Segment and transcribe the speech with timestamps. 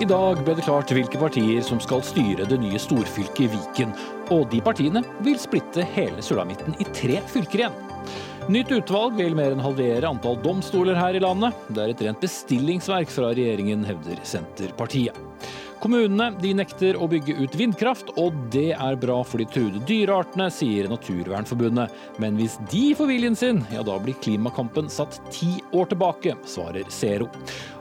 [0.00, 3.90] I dag ble det klart hvilke partier som skal styre det nye storfylket Viken.
[4.32, 7.76] Og de partiene vil splitte hele sulamitten i tre fylker igjen.
[8.48, 11.52] Nytt utvalg vil mer enn halvere antall domstoler her i landet.
[11.68, 15.20] Det er et rent bestillingsverk fra regjeringen, hevder Senterpartiet.
[15.80, 20.50] Kommunene de nekter å bygge ut vindkraft, og det er bra for de truede dyreartene,
[20.52, 21.94] sier Naturvernforbundet.
[22.20, 26.84] Men hvis de får viljen sin, ja da blir klimakampen satt ti år tilbake, svarer
[26.92, 27.30] Zero.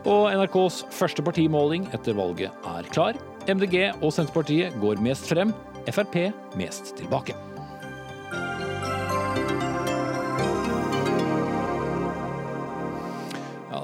[0.07, 3.19] Og NRKs første partimåling etter valget er klar.
[3.51, 5.51] MDG og Senterpartiet går mest frem,
[5.89, 6.29] Frp
[6.59, 7.35] mest tilbake.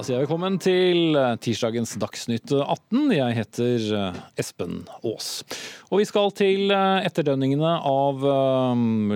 [0.06, 3.08] Sier jeg velkommen til eh, tirsdagens Dagsnytt 18.
[3.16, 5.30] Jeg heter eh, Espen Aas.
[5.90, 8.22] Og vi skal til eh, etterdønningene av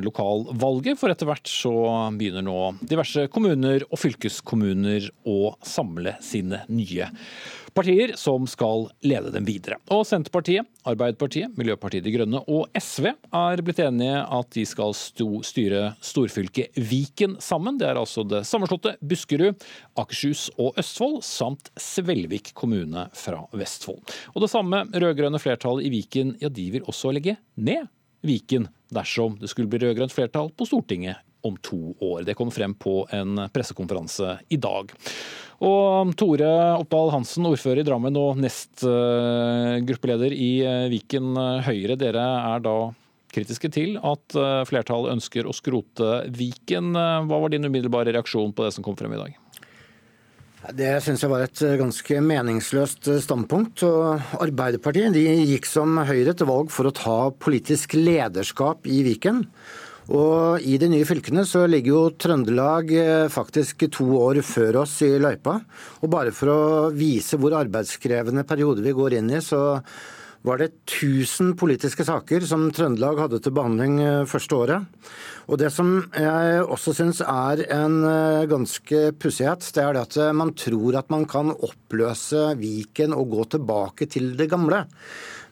[0.01, 1.73] lokalvalget, for etter hvert så
[2.17, 7.11] begynner nå diverse kommuner og fylkeskommuner å samle sine nye
[7.79, 9.77] partier som skal lede dem videre.
[9.93, 15.83] Og Senterpartiet, Arbeiderpartiet, Miljøpartiet De Grønne og SV er blitt enige at de skal styre
[16.03, 17.77] storfylket Viken sammen.
[17.79, 19.63] Det er altså det sammenslåtte Buskerud,
[19.99, 24.03] Akershus og Østfold, samt Svelvik kommune fra Vestfold.
[24.35, 27.87] Og det samme rød-grønne flertallet i Viken, ja de vil også legge ned
[28.25, 32.25] Viken dersom det skulle bli rød-grønt flertall på Stortinget om to år.
[32.27, 34.91] Det kom frem på en pressekonferanse i dag.
[35.59, 41.97] Og Tore Oppdal Hansen, ordfører i Drammen og nest uh, gruppeleder i uh, Viken Høyre.
[41.99, 42.75] Dere er da
[43.33, 46.93] kritiske til at uh, flertallet ønsker å skrote Viken.
[46.95, 49.35] Hva var din umiddelbare reaksjon på det som kom frem i dag?
[50.75, 53.83] Det syns jeg var et ganske meningsløst standpunkt.
[53.87, 59.45] og Arbeiderpartiet de gikk som Høyre til valg for å ta politisk lederskap i Viken.
[60.09, 64.95] Og I de nye fylkene så ligger jo Trøndelag eh, faktisk to år før oss
[65.05, 65.59] i løypa.
[66.01, 66.61] Og bare for å
[66.95, 69.77] vise hvor arbeidskrevende periode vi går inn i, så
[70.47, 75.09] var det 1000 politiske saker som Trøndelag hadde til behandling eh, første året.
[75.49, 80.21] Og Det som jeg også syns er en eh, ganske pussighet, det er det at
[80.33, 84.87] man tror at man kan oppløse Viken og gå tilbake til det gamle.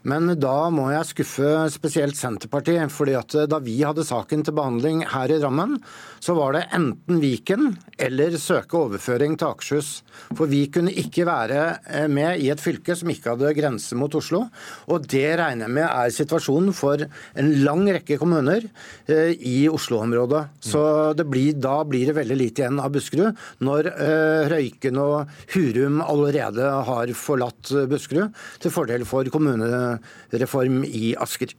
[0.07, 2.91] Men da må jeg skuffe spesielt Senterpartiet.
[2.91, 5.77] fordi at da vi hadde saken til behandling her i Drammen,
[6.19, 9.89] så var det enten Viken eller søke overføring til Akershus.
[10.35, 14.13] For vi kunne ikke være eh, med i et fylke som ikke hadde grense mot
[14.17, 14.45] Oslo.
[14.91, 18.65] Og det regner jeg med er situasjonen for en lang rekke kommuner
[19.07, 20.43] eh, i Oslo-området.
[20.63, 20.83] Så
[21.27, 26.71] blir, da blir det veldig lite igjen av Buskerud når eh, Røyken og Hurum allerede
[26.89, 29.86] har forlatt Buskerud til fordel for kommunene
[30.41, 31.53] reform i Asker.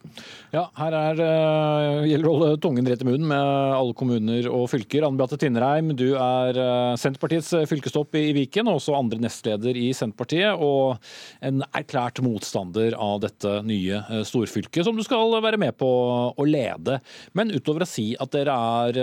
[0.54, 4.68] Ja, her er, uh, gjelder å holde tungen rett i munnen med alle kommuner og
[4.72, 5.06] fylker.
[5.06, 9.90] Anne Beate Tinnereim, du er uh, Senterpartiets fylkestopp i, Viken, og også andre nestleder i
[9.96, 10.58] Senterpartiet.
[10.58, 10.96] Og
[11.44, 15.88] en erklært motstander av dette nye storfylket, som du skal være med på
[16.32, 16.98] å lede.
[17.38, 19.02] Men utover å si at dere er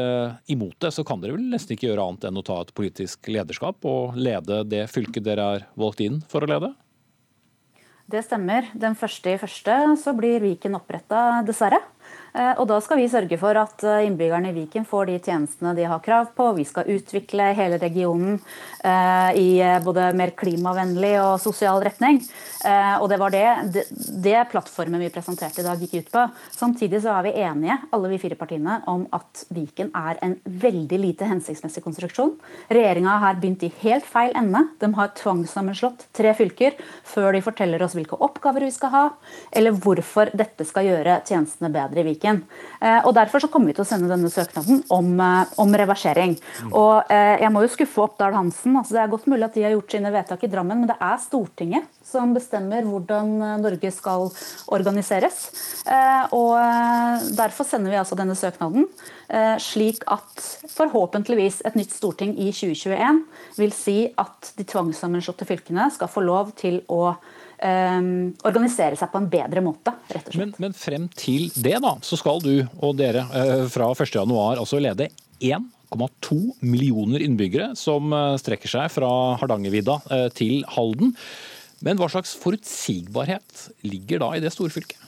[0.51, 3.29] imot det, så kan dere vel nesten ikke gjøre annet enn å ta et politisk
[3.31, 6.73] lederskap og lede det fylket dere er valgt inn for å lede?
[8.05, 8.67] Det stemmer.
[8.77, 11.81] Den første i første så blir Viken oppretta, dessverre.
[12.35, 15.71] Eh, og da skal vi sørge for at eh, innbyggerne i Viken får de tjenestene
[15.77, 16.49] de har krav på.
[16.57, 18.41] Vi skal utvikle hele regionen
[18.83, 19.49] eh, i
[19.85, 22.21] både mer klimavennlig og sosial retning.
[22.65, 23.83] Og det var det,
[24.23, 26.23] det, plattformen vi presenterte i dag gikk ut på.
[26.49, 30.97] Samtidig så er vi enige, alle vi fire partiene, om at Viken er en veldig
[30.97, 32.31] lite hensiktsmessig konstruksjon.
[32.73, 34.63] Regjeringa har begynt i helt feil ende.
[34.81, 36.73] De har tvangssammenslått tre fylker
[37.05, 39.05] før de forteller oss hvilke oppgaver vi skal ha,
[39.53, 42.43] eller hvorfor dette skal gjøre tjenestene bedre i Viken politikken.
[42.81, 46.37] Eh, og Derfor så kommer vi til å sende denne søknaden om, eh, om reversering.
[46.71, 48.75] Og eh, Jeg må jo skuffe Oppdal Hansen.
[48.75, 50.97] altså Det er godt mulig at de har gjort sine vedtak i Drammen, men det
[50.99, 54.29] er Stortinget som bestemmer hvordan Norge skal
[54.67, 55.49] organiseres.
[56.31, 56.53] Og
[57.35, 58.85] Derfor sender vi altså denne søknaden,
[59.57, 63.23] slik at forhåpentligvis et nytt storting i 2021
[63.57, 67.15] vil si at de tvangssammenslåtte fylkene skal få lov til å
[68.45, 69.93] organisere seg på en bedre måte.
[70.11, 70.41] rett og slett.
[70.41, 74.81] Men, men frem til det da, så skal du og dere uh, fra 1.1 altså
[74.83, 75.09] lede
[75.43, 81.15] 1,2 millioner innbyggere som uh, strekker seg fra Hardangervidda uh, til Halden.
[81.85, 85.01] Men hva slags forutsigbarhet ligger da i det storfylket?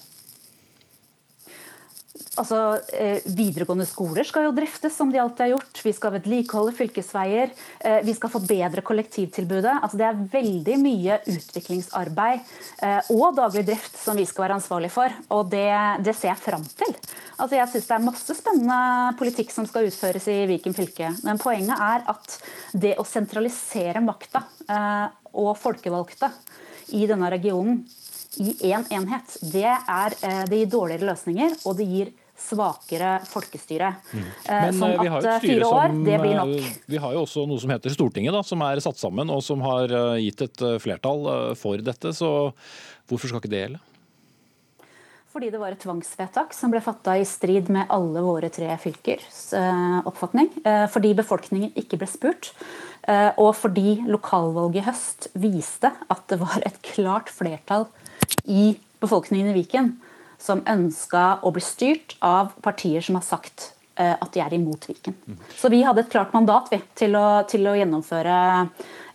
[2.38, 2.57] Altså,
[2.94, 5.80] eh, Videregående skoler skal jo driftes som de alltid har gjort.
[5.84, 7.54] Vi skal vedlikeholde fylkesveier.
[7.80, 9.80] Eh, vi skal forbedre kollektivtilbudet.
[9.81, 12.51] Altså, det er veldig mye utviklingsarbeid
[12.86, 15.13] eh, og daglig drift som vi skal være ansvarlig for.
[15.34, 15.66] Og det,
[16.06, 16.94] det ser jeg fram til.
[17.38, 21.10] Altså, jeg syns det er masse spennende politikk som skal utføres i Viken fylke.
[21.25, 22.38] Men poenget er at
[22.78, 24.44] det å sentralisere makta
[25.38, 26.30] og folkevalgte
[26.98, 27.81] i denne regionen
[28.38, 30.16] i én en enhet, det, er,
[30.50, 33.89] det gir dårligere løsninger, og det gir svakere folkestyre.
[34.13, 34.28] Mm.
[34.48, 36.69] Men sånn vi har jo et det blir nok.
[36.86, 39.63] Vi har jo også noe som heter Stortinget, da, som er satt sammen og som
[39.66, 39.92] har
[40.22, 41.28] gitt et flertall
[41.60, 42.13] for dette.
[42.16, 42.30] Så
[43.10, 43.84] hvorfor skal ikke det gjelde?
[45.38, 49.51] Fordi det var et tvangsvedtak som ble fatta i strid med alle våre tre fylkers
[50.10, 50.48] oppfatning.
[50.94, 52.54] Fordi befolkningen ikke ble spurt.
[53.38, 57.86] Og fordi lokalvalget i høst viste at det var et klart flertall
[58.50, 58.72] i
[59.04, 59.94] befolkningen i Viken
[60.42, 65.16] som ønska å bli styrt av partier som har sagt at de er imot Viken.
[65.57, 68.36] Så vi hadde et klart mandat vi, til, å, til å gjennomføre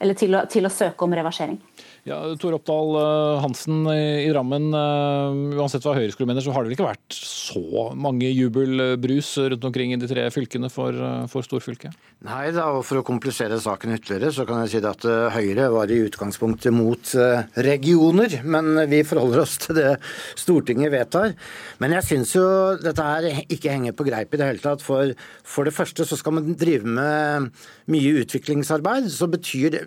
[0.03, 1.61] eller til å, til å søke om reversering.
[2.03, 6.65] Ja, Tor Oppdal eh, Hansen i Drammen, eh, uansett hva Høyre skulle mener, så har
[6.65, 11.29] det vel ikke vært så mange jubelbrus rundt omkring i de tre fylkene for, eh,
[11.31, 11.95] for storfylket?
[12.27, 15.07] Nei da, og for å komplisere saken ytterligere, så kan jeg si at
[15.37, 17.15] Høyre var i utgangspunktet mot
[17.63, 18.35] regioner.
[18.43, 19.95] Men vi forholder oss til det
[20.39, 21.37] Stortinget vedtar.
[21.83, 22.45] Men jeg syns jo
[22.83, 24.83] dette her ikke henger på greip i det hele tatt.
[24.83, 25.15] For,
[25.47, 27.51] for det første så skal man drive med
[27.91, 29.11] mye utviklingsarbeid.
[29.11, 29.87] Så betyr det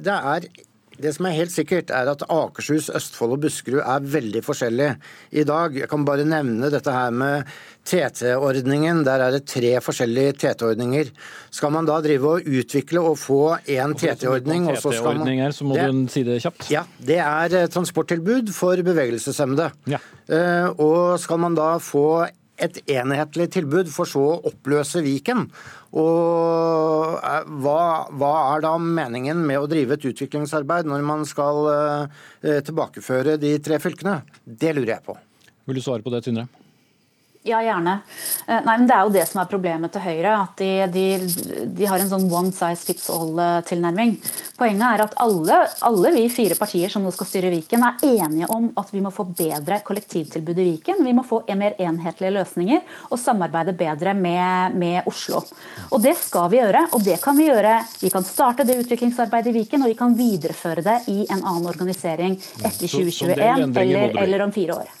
[0.00, 0.48] Det er
[1.02, 4.96] det som er helt sikkert, er at Akershus, Østfold og Buskerud er veldig forskjellige
[5.32, 5.76] i dag.
[5.82, 7.48] Jeg kan bare nevne dette her med
[7.88, 9.02] TT-ordningen.
[9.06, 11.12] Der er det tre forskjellige TT-ordninger.
[11.50, 15.52] Skal man da drive og utvikle og få én TT-ordning og så skal man...
[15.56, 16.68] så må det, du si det kjapt.
[16.72, 19.70] Ja, Det er eh, transporttilbud for bevegelseshemmede.
[19.90, 20.02] Ja.
[20.30, 22.26] Uh, og skal man da få
[22.62, 25.46] et enhetlig tilbud, for så å oppløse Viken.
[25.96, 27.80] Og eh, hva,
[28.12, 33.56] hva, er da meningen med å drive et utviklingsarbeid når man skal uh, tilbakeføre de
[33.64, 34.20] tre fylkene?
[34.44, 35.18] Det lurer jeg på.
[35.66, 36.48] Vil du svare på det, Tynre?
[37.42, 38.00] Ja, gjerne.
[38.46, 40.32] Eh, nei, men Det er jo det som er problemet til Høyre.
[40.42, 41.04] At de, de,
[41.72, 44.12] de har en sånn one size fits all-tilnærming.
[44.60, 45.56] Poenget er at alle,
[45.88, 49.12] alle, vi fire partier som nå skal styre Viken, er enige om at vi må
[49.14, 51.00] få bedre kollektivtilbud i Viken.
[51.06, 55.40] Vi må få mer enhetlige løsninger og samarbeide bedre med, med Oslo.
[55.90, 56.86] Og Det skal vi gjøre.
[56.92, 57.78] og det kan Vi gjøre.
[58.02, 61.72] Vi kan starte det utviklingsarbeidet i Viken, og vi kan videreføre det i en annen
[61.72, 64.96] organisering etter 2021 eller, eller om fire år.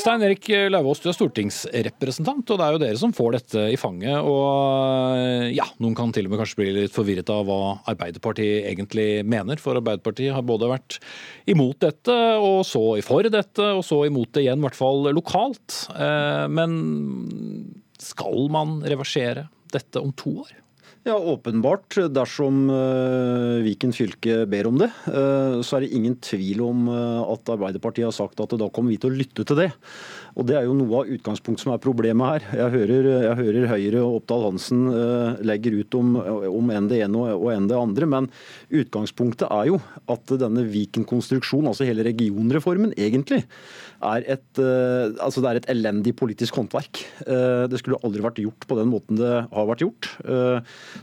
[0.00, 3.76] Stein Erik Lauvås, du er stortingsrepresentant, og det er jo dere som får dette i
[3.80, 4.16] fanget.
[4.24, 7.58] Og ja, noen kan til og med kanskje bli litt forvirret av hva
[7.90, 9.60] Arbeiderpartiet egentlig mener.
[9.60, 10.96] For Arbeiderpartiet har både vært
[11.50, 15.82] imot dette, og så for dette, og så imot det igjen, i hvert fall lokalt.
[15.92, 16.80] Eh, men
[18.00, 20.56] skal man reversere dette om to år?
[21.00, 21.96] Ja, Åpenbart.
[22.12, 27.22] Dersom uh, Viken fylke ber om det, uh, så er det ingen tvil om uh,
[27.24, 29.70] at Arbeiderpartiet har sagt at da kommer vi til å lytte til det.
[30.36, 32.44] Og Det er jo noe av utgangspunktet som er problemet her.
[32.60, 34.84] Jeg hører, jeg hører Høyre og Oppdal Hansen
[35.42, 36.12] legger ut om,
[36.52, 38.28] om enn det ene og enn det andre, men
[38.68, 39.80] utgangspunktet er jo
[40.12, 43.42] at denne Viken-konstruksjonen, altså hele regionreformen, egentlig
[44.00, 44.60] er et,
[45.20, 47.02] altså det er et elendig politisk håndverk.
[47.70, 50.08] Det skulle aldri vært gjort på den måten det har vært gjort.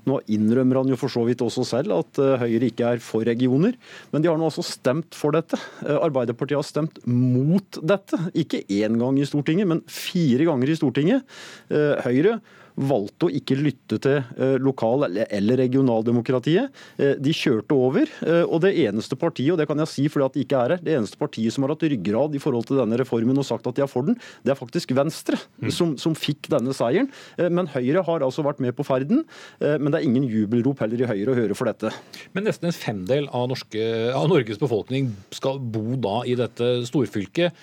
[0.07, 3.25] Nå innrømmer han jo for så vidt også selv at eh, Høyre ikke er for
[3.27, 3.77] regioner,
[4.11, 5.59] men de har nå altså stemt for dette.
[5.85, 8.19] Eh, Arbeiderpartiet har stemt mot dette.
[8.37, 11.37] Ikke én gang i Stortinget, men fire ganger i Stortinget.
[11.71, 12.39] Eh, Høyre
[12.77, 16.73] valgte å ikke lytte til eh, lokal- eller regionaldemokratiet.
[17.01, 18.09] Eh, de kjørte over.
[18.21, 20.75] Eh, og det eneste partiet, og det kan jeg si fordi at de ikke er
[20.75, 23.67] her, det eneste partiet som har hatt ryggrad i forhold til denne reformen og sagt
[23.69, 25.71] at de er for den, det er faktisk Venstre, mm.
[25.73, 27.09] som, som, fikk denne seieren.
[27.53, 29.21] Men Høyre har altså vært med på ferden.
[29.59, 31.91] Men det er ingen jubelrop heller i Høyre å høre for dette.
[32.33, 33.83] Men nesten en femdel av, norske,
[34.17, 37.53] av Norges befolkning skal bo da i dette storfylket.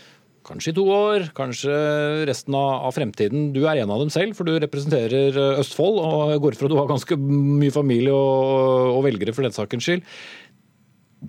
[0.44, 1.74] Kanskje i to år, kanskje
[2.28, 3.46] resten av fremtiden.
[3.54, 6.00] Du er en av dem selv, for du representerer eh, Østfold.
[6.04, 9.88] og går ut fra du har ganske mye familie og, og velgere for den sakens
[9.88, 10.04] skyld.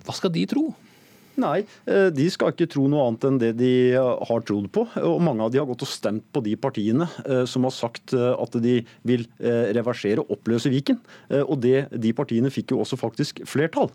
[0.04, 0.66] Hva skal de tro?
[1.36, 4.86] Nei, eh, de skal ikke tro noe annet enn det de har trodd på.
[5.04, 8.14] Og mange av de har gått og stemt på de partiene eh, som har sagt
[8.16, 9.26] eh, at de vil
[9.76, 10.98] reversere og oppløse Viken.
[11.36, 13.90] Og det, de partiene fikk jo også faktisk flertall.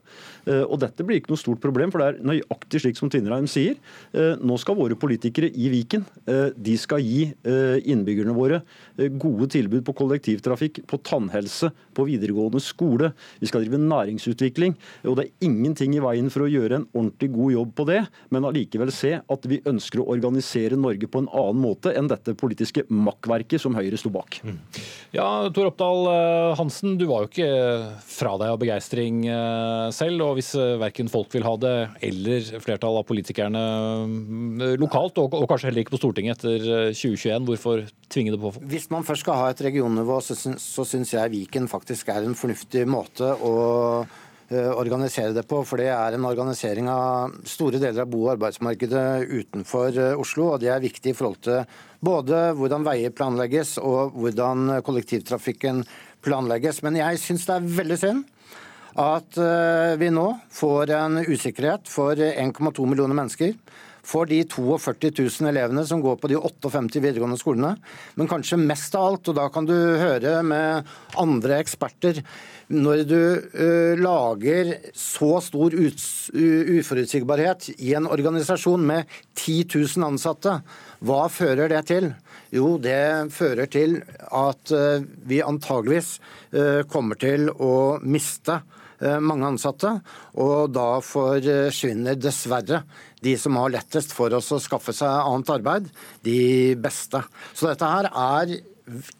[0.47, 3.77] Og dette blir ikke noe stort problem, for det er nøyaktig slik som Tvinnereim sier.
[4.13, 6.05] Nå skal våre politikere i Viken
[6.55, 7.29] de skal gi
[7.91, 8.61] innbyggerne våre
[9.21, 13.11] gode tilbud på kollektivtrafikk, på tannhelse, på videregående skole.
[13.41, 14.77] Vi skal drive næringsutvikling.
[15.07, 17.99] Og det er ingenting i veien for å gjøre en ordentlig god jobb på det,
[18.33, 22.35] men allikevel se at vi ønsker å organisere Norge på en annen måte enn dette
[22.37, 24.39] politiske makkverket som Høyre sto bak.
[24.45, 24.59] Mm.
[25.15, 27.49] Ja, Tor Oppdal eh, Hansen, du var jo ikke
[28.07, 30.25] fra deg av begeistring eh, selv.
[30.25, 31.75] og Hvis eh, verken folk vil ha det,
[32.11, 33.63] eller flertallet av politikerne
[34.81, 38.53] lokalt, og, kanskje heller ikke på Stortinget etter 2021, hvorfor tvinge det på?
[38.71, 42.85] Hvis man først skal ha et regionnivå, så syns jeg Viken faktisk er en fornuftig
[42.89, 43.55] måte å
[44.51, 45.61] organisere det på.
[45.67, 50.51] For det er en organisering av store deler av bo- og arbeidsmarkedet utenfor Oslo.
[50.53, 51.63] Og det er viktig i forhold til
[52.03, 55.83] både hvordan veier planlegges og hvordan kollektivtrafikken
[56.25, 56.81] planlegges.
[56.85, 58.25] Men jeg syns det er veldig synd
[59.01, 59.37] at
[60.01, 63.55] vi nå får en usikkerhet for 1,2 millioner mennesker
[64.03, 67.75] for de 42 000 elevene som går på de 58 videregående skolene.
[68.17, 70.89] Men kanskje mest av alt, og da kan du høre med
[71.21, 72.23] andre eksperter
[72.71, 80.61] når du uh, lager så stor uforutsigbarhet i en organisasjon med 10 000 ansatte,
[81.03, 82.11] hva fører det til?
[82.51, 86.19] Jo, det fører til at uh, vi antageligvis
[86.55, 88.61] uh, kommer til å miste
[89.23, 89.95] mange ansatte,
[90.37, 92.83] og da forsvinner dessverre
[93.21, 95.89] de som har lettest for oss å skaffe seg annet arbeid,
[96.25, 97.21] de beste.
[97.53, 98.59] Så dette her er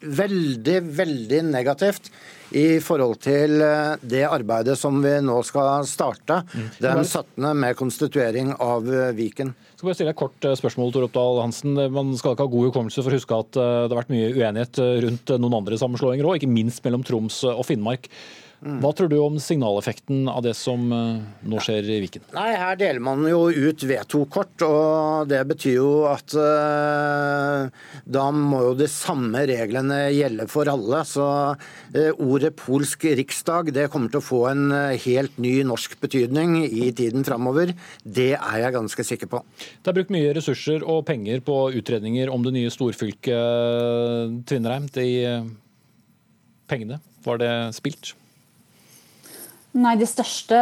[0.02, 2.10] veldig, veldig negativt
[2.58, 6.68] i forhold til eh, det arbeidet som vi nå skal starte mm.
[6.84, 7.48] den 17.
[7.58, 9.54] med konstituering av eh, Viken.
[9.54, 11.80] Jeg skal bare stille et kort eh, spørsmål, Tor Oppdal Hansen.
[11.94, 14.84] Man skal ikke ha god hukommelse for å huske at det har vært mye uenighet
[15.08, 18.12] rundt noen andre sammenslåinger òg, ikke minst mellom Troms og Finnmark.
[18.62, 22.28] Hva tror du om signaleffekten av det som eh, nå skjer i Viken?
[22.36, 27.66] Nei, Her deler man jo ut veto-kort, og det betyr jo at uh,
[28.06, 31.02] da må jo de samme reglene gjelde for alle.
[31.10, 34.70] Så uh, ordet polsk riksdag det kommer til å få en
[35.08, 37.74] helt ny norsk betydning i tiden framover.
[38.06, 39.42] Det er jeg ganske sikker på.
[39.82, 44.86] Det er brukt mye ressurser og penger på utredninger om det nye storfylket Tvinnereim.
[44.94, 45.10] De
[46.70, 48.14] pengene, var det spilt?
[49.72, 50.58] Nei, De største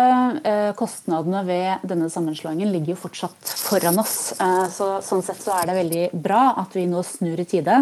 [0.46, 4.36] eh, kostnadene ved denne sammenslåingen ligger jo fortsatt foran oss.
[4.38, 7.80] Eh, så, sånn sett så er det veldig bra at vi nå snur i tide.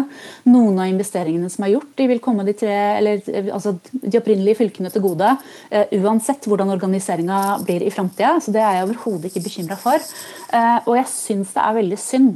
[0.48, 3.20] Noen av investeringene som er gjort, de vil komme de, tre, eller,
[3.52, 5.34] altså, de opprinnelige fylkene til gode.
[5.68, 8.38] Eh, uansett hvordan organiseringa blir i framtida.
[8.40, 10.00] Så det er jeg overhodet ikke bekymra for.
[10.48, 12.34] Eh, og jeg syns det er veldig synd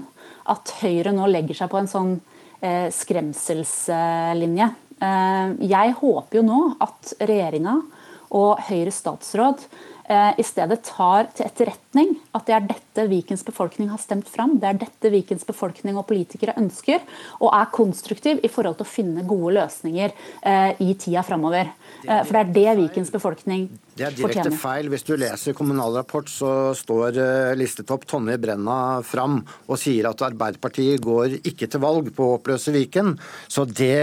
[0.52, 2.12] at Høyre nå legger seg på en sånn
[2.60, 4.68] eh, skremselslinje.
[5.00, 7.80] Eh, jeg håper jo nå at regjeringa
[8.32, 9.64] og Høyres statsråd
[10.08, 14.56] eh, i stedet tar til etterretning at det er dette Vikens befolkning har stemt fram,
[14.60, 17.02] det er dette Vikens befolkning og politikere ønsker,
[17.40, 21.72] og er konstruktiv i forhold til å finne gode løsninger eh, i tida framover.
[22.02, 23.88] Eh, for det er det Vikens befolkning fortjener.
[23.92, 24.56] Det er direkte fortjener.
[24.56, 24.86] feil.
[24.88, 30.22] Hvis du leser Kommunal Rapport, så står listet listetopp Tonje Brenna fram og sier at
[30.24, 33.12] Arbeiderpartiet går ikke til valg på å oppløse Viken.
[33.52, 34.00] Så det,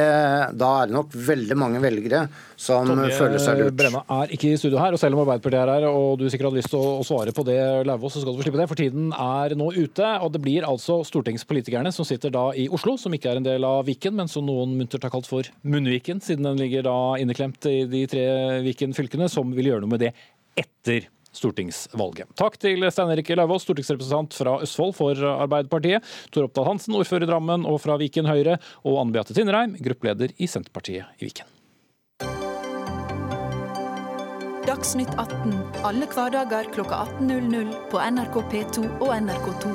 [0.53, 2.27] da er det nok veldig mange velgere
[2.59, 3.77] som Tonje føler seg lurt.
[3.79, 6.51] Brenna er ikke i studio her, og selv om Arbeiderpartiet er her og du sikkert
[6.51, 8.67] hadde lyst til å, svare på det, Lauvås, så skal du få slippe det.
[8.71, 12.97] For tiden er nå ute, og det blir altså stortingspolitikerne som sitter da i Oslo,
[12.99, 16.23] som ikke er en del av Viken, men som noen muntert har kalt for Munnviken,
[16.23, 18.25] siden den ligger da inneklemt i de tre
[18.65, 20.13] Viken-fylkene, som vil gjøre noe med det
[20.59, 22.31] etter stortingsvalget.
[22.39, 27.29] Takk til Stein Erik Lauvås, stortingsrepresentant fra Østfold for Arbeiderpartiet, Tor Oppdal Hansen, ordfører i
[27.29, 31.58] Drammen og fra Viken Høyre, og Anne Beate Tinnereim, gruppeleder i Senterpartiet i Viken.
[34.79, 39.71] Dagsnytt 18 alle hverdager kl 18.00 på NRK P2 og NRK2.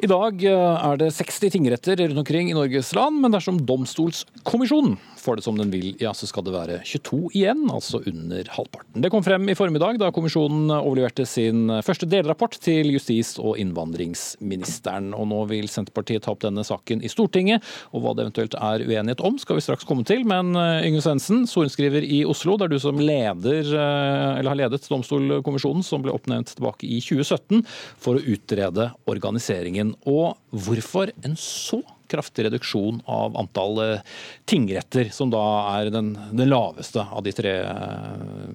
[0.00, 4.96] I dag eh, er det 60 tingretter rundt omkring i Norges land, men dersom Domstolskommisjonen
[5.20, 9.02] får det som den vil, ja, så skal det være 22 igjen, altså under halvparten.
[9.04, 15.12] Det kom frem i formiddag da kommisjonen overleverte sin første delrapport til justis- og innvandringsministeren.
[15.16, 18.84] Og nå vil Senterpartiet ta opp denne saken i Stortinget, og hva det eventuelt er
[18.86, 20.24] uenighet om, skal vi straks komme til.
[20.28, 24.60] Men eh, Yngve Svendsen, sorenskriver i Oslo, det er du som leder, eh, eller har
[24.64, 27.64] ledet Domstolkommisjonen, som ble oppnevnt tilbake i 2017
[28.00, 34.04] for å utrede organiseringen og hvorfor en så kraftig reduksjon av antall eh,
[34.50, 35.42] tingretter, som da
[35.78, 38.46] er den, den laveste av de tre eh,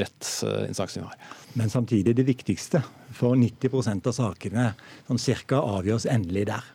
[0.00, 1.32] rettsinstansene vi har.
[1.60, 4.70] Men samtidig det viktigste, for 90% av sakene
[5.06, 6.70] som cirka avgjøres endelig der.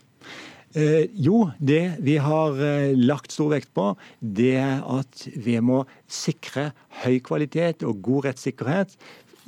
[0.77, 5.85] Eh, jo, det vi har eh, lagt stor vekt på, det er at vi må
[6.11, 8.93] sikre høy kvalitet og god rettssikkerhet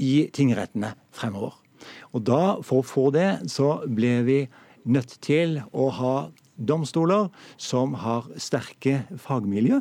[0.02, 1.58] i tingrettene fremover.
[2.16, 4.40] Og da, For å få det, så ble vi
[4.90, 6.16] nødt til å ha
[6.60, 9.80] domstoler som har sterke fagmiljø.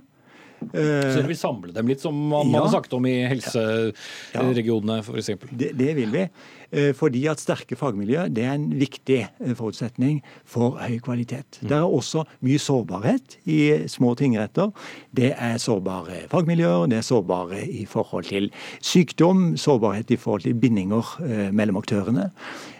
[0.58, 2.58] Så dere vil samle dem litt, som man Ja.
[2.60, 5.30] hadde sagt om i helseregionene f.eks.?
[5.52, 6.24] Det, det vil vi.
[6.70, 11.60] Eh, Fordi at sterke fagmiljø det er en viktig eh, forutsetning for høy kvalitet.
[11.62, 14.72] Det er også mye sårbarhet i små tingretter.
[15.16, 18.50] Det er sårbare fagmiljøer, det er sårbare i forhold til
[18.84, 22.30] sykdom, sårbarhet i forhold til bindinger eh, mellom aktørene.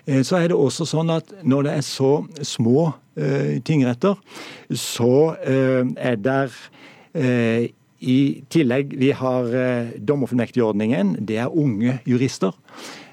[0.06, 2.12] Eh, Så er det også sånn at når det er så
[2.44, 4.18] små eh, tingretter,
[4.75, 6.75] så eh, er der eh,
[7.99, 11.17] i tillegg, vi har eh, dommerfullmektigordningen.
[11.27, 12.55] Det er unge jurister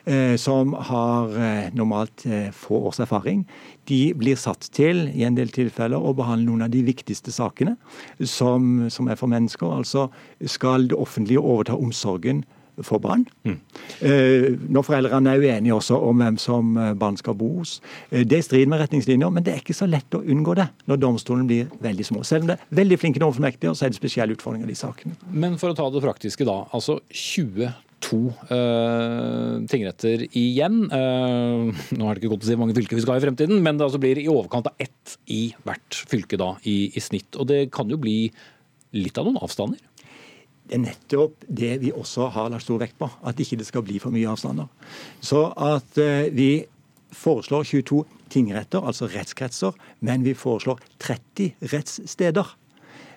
[0.06, 3.46] eh, som har eh, normalt eh, få års erfaring.
[3.90, 7.76] De blir satt til i en del tilfeller å behandle noen av de viktigste sakene
[8.22, 9.74] som, som er for mennesker.
[9.74, 10.10] Altså
[10.46, 12.46] skal det offentlige overta omsorgen
[12.84, 13.26] for barn.
[13.46, 17.78] Eh, når foreldrene er uenige også om hvem som eh, barn skal bo hos.
[18.10, 20.68] Eh, det er strid med retningslinjer, men det er ikke så lett å unngå det
[20.90, 22.26] når domstolene blir veldig små.
[22.28, 25.18] Selv om det er veldig flinke domfullmektige, så er det spesielle utfordringer i de sakene.
[25.32, 26.64] Men for å ta det praktiske, da.
[26.76, 27.70] Altså 22
[28.12, 30.84] uh, tingretter igjen.
[30.92, 33.26] Uh, nå er det ikke godt å si hvor mange fylker vi skal ha i
[33.26, 37.04] fremtiden, men det altså blir i overkant av ett i hvert fylke da, i, i
[37.04, 37.32] snitt.
[37.40, 38.20] Og det kan jo bli
[38.96, 39.82] litt av noen avstander.
[40.66, 43.10] Det er nettopp det vi også har lagt stor vekt på.
[43.26, 44.70] At ikke det skal bli for mye avstander.
[45.22, 46.66] Så at eh, vi
[47.16, 48.04] foreslår 22
[48.34, 52.56] tingretter, altså rettskretser, men vi foreslår 30 rettssteder.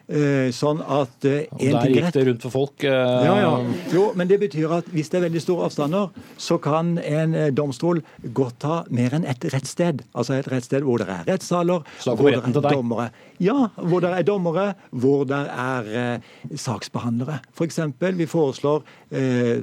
[0.08, 2.84] Eh, Sånn at eh, Og en der gikk det rundt for folk.
[2.84, 2.90] eh,
[3.26, 3.50] Ja, ja.
[3.92, 6.08] Jo, men det betyr at hvis det er veldig store avstander,
[6.40, 8.00] så kan en domstol
[8.32, 10.00] godt ha mer enn ett rettssted.
[10.14, 13.10] Altså et rettssted hvor det er rettssaler, hvor det er dommere.
[13.38, 17.42] Ja, hvor det er dommere, hvor det er eh, saksbehandlere.
[17.52, 19.60] For eksempel, vi foreslår eh,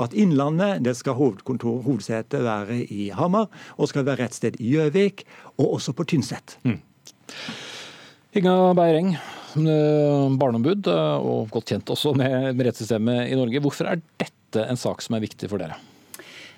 [0.00, 5.26] at Innlandet det skal hovedkontor, hovedsete være i Hamar, og skal være rettssted i Gjøvik,
[5.60, 6.56] og også på Tynset.
[8.32, 9.20] Inga Beireng, eh,
[9.54, 13.62] barneombud, eh, og godt kjent også med, med rettssystemet i Norge.
[13.64, 15.78] Hvorfor er dette en sak som er viktig for dere?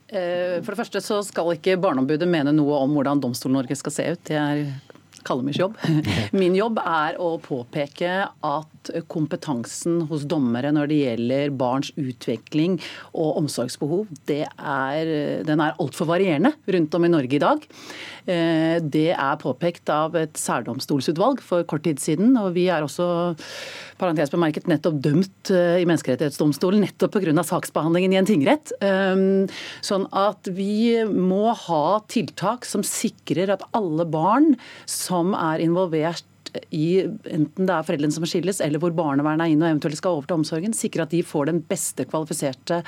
[0.09, 4.09] Eh, For det første så skal ikke Barneombudet mene noe om hvordan Domstol-Norge skal se
[4.15, 4.25] ut.
[4.29, 4.67] Det er
[5.27, 5.79] Kallemyrs jobb.
[6.41, 12.77] Min jobb er å påpeke at kompetansen hos dommere når det gjelder barns utvikling
[13.13, 15.13] og omsorgsbehov, det er,
[15.49, 17.65] den er altfor varierende rundt om i Norge i dag.
[18.27, 23.07] Eh, Det er påpekt av et særdomstolsutvalg for kort tid siden, og vi er også
[24.01, 27.45] parentes bemerket nettopp dømt eh, i Menneskerettighetsdomstolen nettopp pga.
[27.47, 28.73] saksbehandlingen i en tingrett.
[28.83, 29.47] Um,
[29.85, 34.55] Sånn at vi må ha tiltak som sikrer at alle barn
[34.91, 36.25] som er involvert
[36.75, 40.19] i enten det er foreldrene som skilles, eller hvor barnevernet er inne og eventuelt skal
[40.19, 42.81] overta omsorgen, sikre at de får den beste kvalifiserte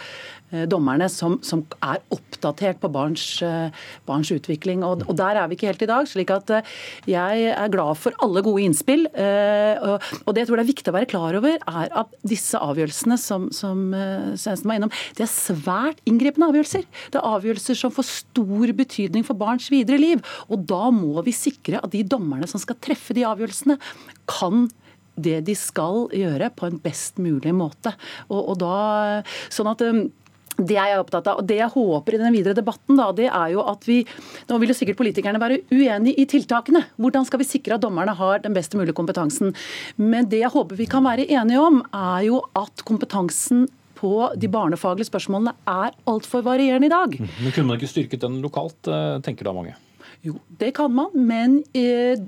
[0.52, 3.74] eh, dommerne som, som er oppdatert på barns, eh,
[4.08, 4.84] barns utvikling.
[4.86, 6.08] Og, og der er vi ikke helt i dag.
[6.10, 6.74] slik at eh,
[7.10, 9.06] jeg er glad for alle gode innspill.
[9.06, 13.18] Og, det jeg tror det er viktig å være klar over, er at disse avgjørelsene
[13.20, 13.88] som, som
[14.38, 16.86] Svendsen var innom, det er svært inngripende avgjørelser.
[17.12, 20.22] Det er avgjørelser som får stor betydning for barns videre liv.
[20.52, 23.55] Og da må vi sikre at de dommerne som skal treffe de avgjørelsene,
[24.28, 24.68] kan
[25.16, 27.94] det de skal gjøre på en best mulig måte.
[28.28, 28.76] Og, og da,
[29.48, 29.84] sånn at
[30.56, 31.40] det jeg er opptatt av.
[31.40, 33.98] og Det jeg håper i den videre debatten, da, det er jo at vi
[34.48, 36.84] Nå vil jo sikkert politikerne være uenige i tiltakene.
[36.96, 39.52] Hvordan skal vi sikre at dommerne har den beste mulige kompetansen?
[39.96, 43.66] Men det jeg håper vi kan være enige om, er jo at kompetansen
[43.96, 47.16] på de barnefaglige spørsmålene er altfor varierende i dag.
[47.20, 49.76] Men Kunne man ikke styrket den lokalt, eh, tenker da mange?
[50.24, 52.20] Jo, det kan man, men eh,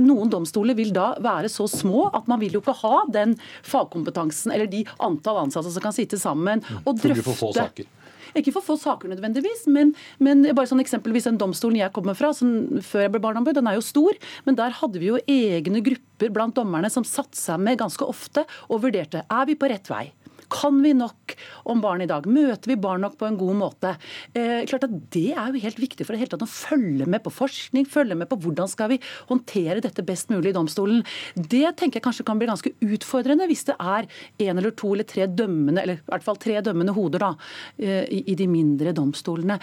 [0.00, 4.54] noen domstoler vil da være så små at man vil jo ikke ha den fagkompetansen
[4.54, 7.86] eller de antall ansatte som kan sitte sammen og drøfte.
[8.34, 12.32] Ikke for få saker nødvendigvis, men, men bare sånn eksempelvis den domstolen jeg kommer fra,
[12.34, 14.18] som, før jeg ble barneombud, den er jo stor.
[14.46, 18.42] Men der hadde vi jo egne grupper blant dommerne som satte seg med ganske ofte
[18.66, 20.08] og vurderte er vi på rett vei.
[20.54, 21.34] Kan vi nok
[21.70, 22.26] om barn i dag?
[22.30, 23.94] Møter vi barn nok på en god måte?
[24.36, 27.22] Eh, klart at Det er jo helt viktig for det hele tatt å følge med
[27.24, 31.02] på forskning, følge med på hvordan skal vi håndtere dette best mulig i domstolen.
[31.34, 34.08] Det tenker jeg kanskje kan bli ganske utfordrende hvis det er
[34.46, 37.32] en eller to eller tre dømmende, eller i hvert fall tre dømmende hoder da,
[37.78, 39.58] eh, i, i de mindre domstolene.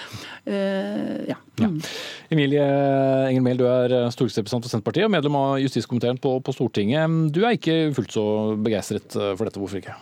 [0.46, 1.38] Eh, ja.
[1.62, 1.78] Mm.
[2.34, 2.66] Emilie
[3.30, 7.32] Enger Mehl, du er stortingsrepresentant for Senterpartiet og medlem av justiskomiteen på, på Stortinget.
[7.36, 8.26] Du er ikke fullt så
[8.62, 9.96] begeistret eh, for dette, hvorfor ikke?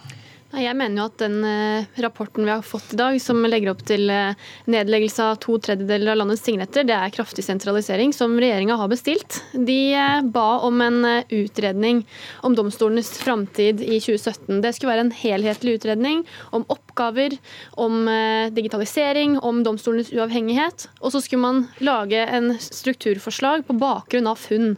[0.59, 3.83] Jeg mener jo at den eh, rapporten vi har fått i dag, som legger opp
[3.87, 4.37] til eh,
[4.69, 9.41] nedleggelse av to tredjedeler av landets tingretter, det er kraftig sentralisering som regjeringa har bestilt.
[9.53, 12.03] De eh, ba om en utredning
[12.43, 14.59] om domstolenes framtid i 2017.
[14.63, 17.37] Det skulle være en helhetlig utredning om oppgaver oppgaver,
[17.79, 20.89] om eh, digitalisering, om domstolenes uavhengighet.
[21.01, 24.75] Og så skulle man lage en strukturforslag på bakgrunn av funn.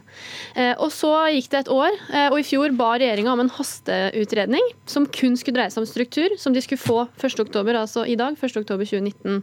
[0.54, 3.52] Eh, og så gikk det et år, eh, og i fjor ba regjeringa om en
[3.58, 8.16] hasteutredning som kun skulle dreie seg om struktur, som de skulle få 1.10, altså i
[8.18, 9.42] dag, 1.10.2019.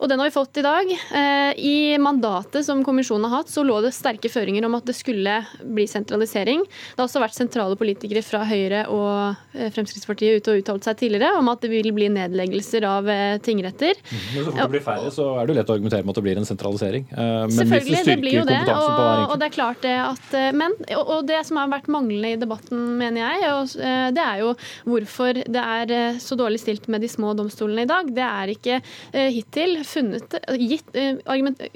[0.00, 0.90] Og den har vi fått i dag.
[1.14, 4.94] Eh, I mandatet som kommisjonen har hatt, så lå det sterke føringer om at det
[4.96, 6.64] skulle bli sentralisering.
[6.64, 10.98] Det har også vært sentrale politikere fra Høyre og eh, Fremskrittspartiet ute og uttalt seg
[11.04, 13.98] tidligere om at det vil bli nedleggelser av eh, tingretter.
[14.02, 14.32] Mhm.
[14.32, 16.26] Men så fort det blir færre, så er det lett å argumentere med at det
[16.28, 17.06] blir en sentralisering.
[17.12, 18.60] Men Selvfølgelig, hvis det det blir jo det.
[18.72, 22.32] Og, hver og det er klart det at Men og det som har vært manglende
[22.34, 23.68] i debatten, mener jeg,
[24.16, 24.52] det er jo
[24.88, 28.10] hvorfor det er så dårlig stilt med de små domstolene i dag.
[28.14, 28.78] Det er ikke
[29.12, 31.18] hittil funnet, gitt, eh,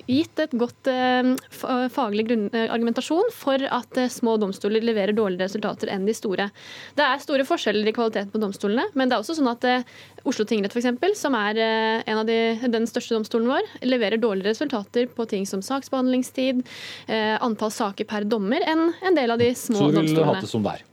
[0.08, 1.30] gitt et godt eh,
[1.92, 6.48] faglig grunn, eh, argumentasjon for at små domstoler leverer dårligere resultater enn de store.
[6.96, 9.66] Det er store forskjeller i kvaliteten på domstolene, men det er også sånn at
[10.26, 12.38] Oslo tingrett, f.eks., som er en av de,
[12.72, 16.64] den største domstolen vår, leverer dårligere resultater på ting som saksbehandlingstid,
[17.44, 20.08] antall saker per dommer, enn en del av de små domstolene.
[20.10, 20.86] Så du vil ha det som det er?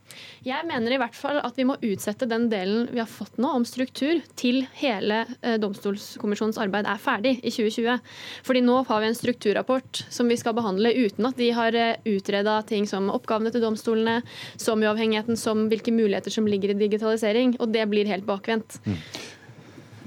[0.44, 3.50] Jeg mener i hvert fall at vi må utsette den delen vi har fått nå
[3.58, 8.00] om struktur, til hele eh, Domstolskommisjonens arbeid er ferdig i 2020.
[8.46, 11.96] Fordi nå har vi en strukturrapport som vi skal behandle uten at de har eh,
[12.10, 14.18] utreda ting som oppgavene til domstolene,
[14.60, 17.56] som uavhengigheten, som hvilke muligheter som ligger i digitalisering.
[17.60, 18.80] Og det blir helt bakvendt.
[18.84, 19.00] Mm.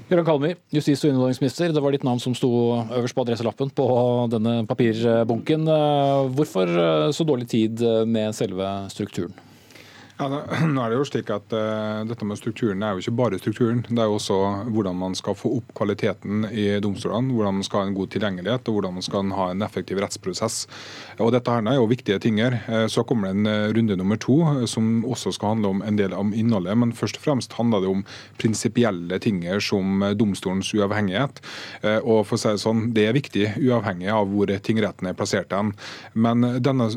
[0.08, 1.74] Gøran Kalmi, justis- og innvandringsminister.
[1.74, 2.48] Det var ditt navn som sto
[2.86, 3.88] øverst på adresselappen på
[4.32, 5.68] denne papirbunken.
[5.68, 6.78] Eh, hvorfor
[7.12, 9.36] så dårlig tid med selve strukturen?
[10.18, 10.26] Ja,
[10.66, 13.84] nå er det jo slik at uh, Dette med strukturen er jo ikke bare strukturen.
[13.86, 14.38] Det er jo også
[14.74, 18.66] hvordan man skal få opp kvaliteten i domstolene, hvordan man skal ha en god tilgjengelighet
[18.66, 20.64] og hvordan man skal ha en effektiv rettsprosess.
[21.22, 22.40] Og Dette her er jo viktige ting.
[22.42, 22.58] her.
[22.88, 26.12] så kommer det en uh, runde nummer to som også skal handle om en del
[26.12, 26.74] om innholdet.
[26.78, 28.04] Men først og fremst handler det om
[28.38, 31.40] prinsipielle ting som domstolens uavhengighet.
[32.02, 35.50] Og for å si Det sånn, det er viktig, uavhengig av hvor tingretten er plassert.
[35.52, 35.74] Den.
[36.14, 36.88] Men denne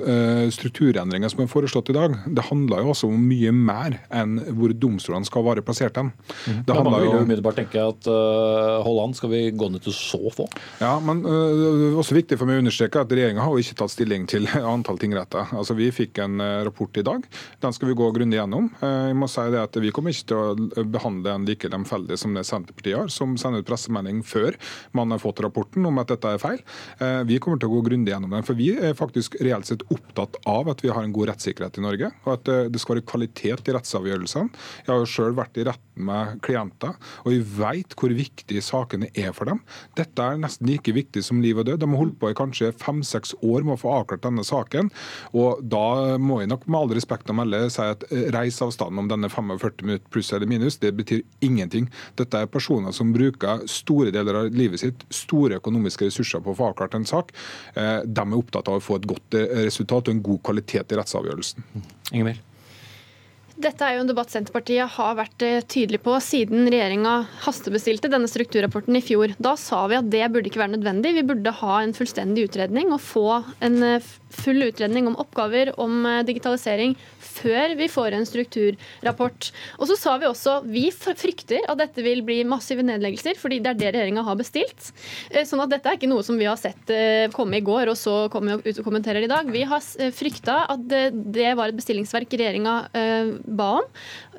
[0.51, 4.74] strukturendringen som er foreslått i dag, det handler jo også om mye mer enn hvor
[4.76, 6.12] domstolene skal være plassert hen.
[6.47, 6.62] Mm.
[6.67, 10.47] Det handler jo umiddelbart tenke at uh, Holland skal vi gå ned til så få?
[10.82, 13.63] Ja, men uh, det er også viktig for meg å understreke at regjeringa har jo
[13.63, 15.52] ikke tatt stilling til antall tingretter.
[15.58, 17.26] Altså, Vi fikk en uh, rapport i dag.
[17.63, 18.69] Den skal vi gå grundig gjennom.
[18.82, 22.36] Jeg må si det at Vi kommer ikke til å behandle en like lemfeldig som
[22.36, 24.58] det Senterpartiet har, som sender ut pressemelding før
[24.97, 26.62] man har fått rapporten om at dette er feil.
[27.28, 28.45] Vi kommer til å gå grundig gjennom den.
[28.47, 31.86] For vi er faktisk reelt sett opptatt av at vi har en god rettssikkerhet i
[31.86, 32.12] Norge.
[32.26, 34.51] og at det skal være kvalitet i rettsavgjørelsene.
[34.85, 39.11] Jeg har jo selv vært i retten med klienter, og jeg vet hvor viktig sakene
[39.13, 39.61] er for dem.
[39.97, 41.81] Dette er nesten like viktig som liv og død.
[41.81, 44.91] De har holdt på i kanskje fem-seks år med å få avklart denne saken.
[45.33, 49.29] og Da må jeg nok med all respekt å melde si at reiseavstanden om denne
[49.31, 51.89] 45 minutter pluss eller minus, det betyr ingenting.
[52.19, 56.59] Dette er personer som bruker store deler av livet sitt, store økonomiske ressurser på å
[56.59, 57.33] få avklart en sak.
[57.75, 60.93] Eh, de er opptatt av å få et godt eh, resultat og en god kvalitet
[60.93, 61.67] i rettsavgjørelsen.
[62.11, 62.39] Ingemil.
[63.62, 67.12] Dette er jo en debatt Senterpartiet har vært eh, tydelig på siden regjeringa
[67.43, 69.36] hastebestilte denne strukturrapporten i fjor.
[69.38, 71.13] Da sa vi at det burde ikke være nødvendig.
[71.19, 73.26] Vi burde ha en fullstendig utredning og få
[73.62, 79.52] en eh, full utredning om oppgaver, om eh, digitalisering, før vi får en strukturrapport.
[79.78, 83.76] Og så sa vi også vi frykter at dette vil bli massive nedleggelser, fordi det
[83.76, 84.89] er det regjeringa har bestilt.
[85.45, 86.91] Sånn at dette er ikke noe som vi har sett
[87.36, 89.50] komme i går og så komme ut og kommenterer i dag.
[89.52, 92.76] Vi har frykta at det var et bestillingsverk regjeringa
[93.57, 93.87] ba om,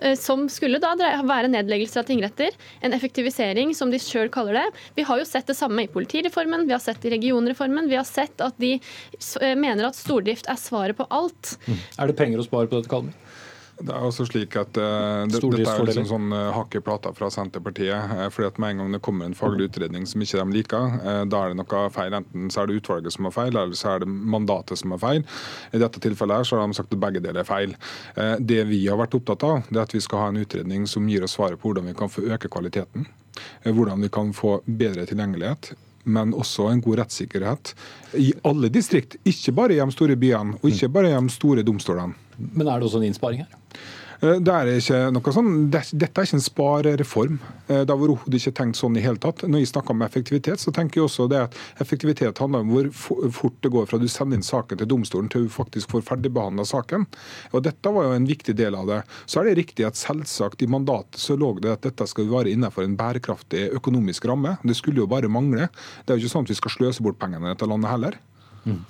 [0.00, 2.56] eh, som skulle da være nedleggelser av tingretter.
[2.82, 4.66] En effektivisering, som de sjøl kaller det.
[4.98, 7.88] Vi har jo sett det samme i politireformen, vi har sett i regionreformen.
[7.90, 11.56] Vi har sett at de eh, mener at stordrift er svaret på alt.
[11.66, 11.80] Mm.
[11.98, 13.16] Er det penger å spare på dette, Kalmer?
[13.82, 18.12] Det er også slik at uh, det, Dette er liksom sånn uh, plata fra Senterpartiet.
[18.12, 20.96] Uh, fordi at Med en gang det kommer en faglig utredning som ikke de liker,
[21.02, 22.14] uh, da er det noe feil.
[22.18, 25.02] Enten så er det utvalget som er feil, eller så er det mandatet som er
[25.02, 25.26] feil.
[25.74, 27.74] I dette tilfellet her så har de sagt at begge deler er feil.
[28.38, 31.08] Det vi har vært opptatt av, det er at vi skal ha en utredning som
[31.10, 33.08] gir oss svaret på hvordan vi kan få øke kvaliteten.
[33.64, 35.72] Hvordan vi kan få bedre tilgjengelighet
[36.04, 37.72] men også en god rettssikkerhet
[38.18, 39.16] i alle distrikt.
[39.28, 42.18] Ikke bare i de store byene, og ikke bare i de store domstolene.
[42.38, 43.58] Men er det også en innsparing her?
[44.22, 47.38] Eh, det er ikke noe sånn, Dette er ikke en sparereform.
[47.66, 49.42] Eh, det har overhodet ikke tenkt sånn i hele tatt.
[49.42, 52.90] Når jeg snakker om effektivitet, så tenker jeg også det at effektivitet handler om hvor
[53.34, 56.66] fort det går fra du sender inn saken til domstolen til du faktisk får ferdigbehandla
[56.68, 57.08] saken.
[57.52, 59.00] Og Dette var jo en viktig del av det.
[59.26, 62.54] Så er det riktig at selvsagt i mandatet så lå det at dette skal være
[62.54, 64.54] innenfor en bærekraftig økonomisk ramme.
[64.62, 65.66] Det skulle jo bare mangle.
[66.06, 68.18] Det er jo ikke sånn at vi skal sløse bort pengene i dette landet heller.
[68.62, 68.82] Mm.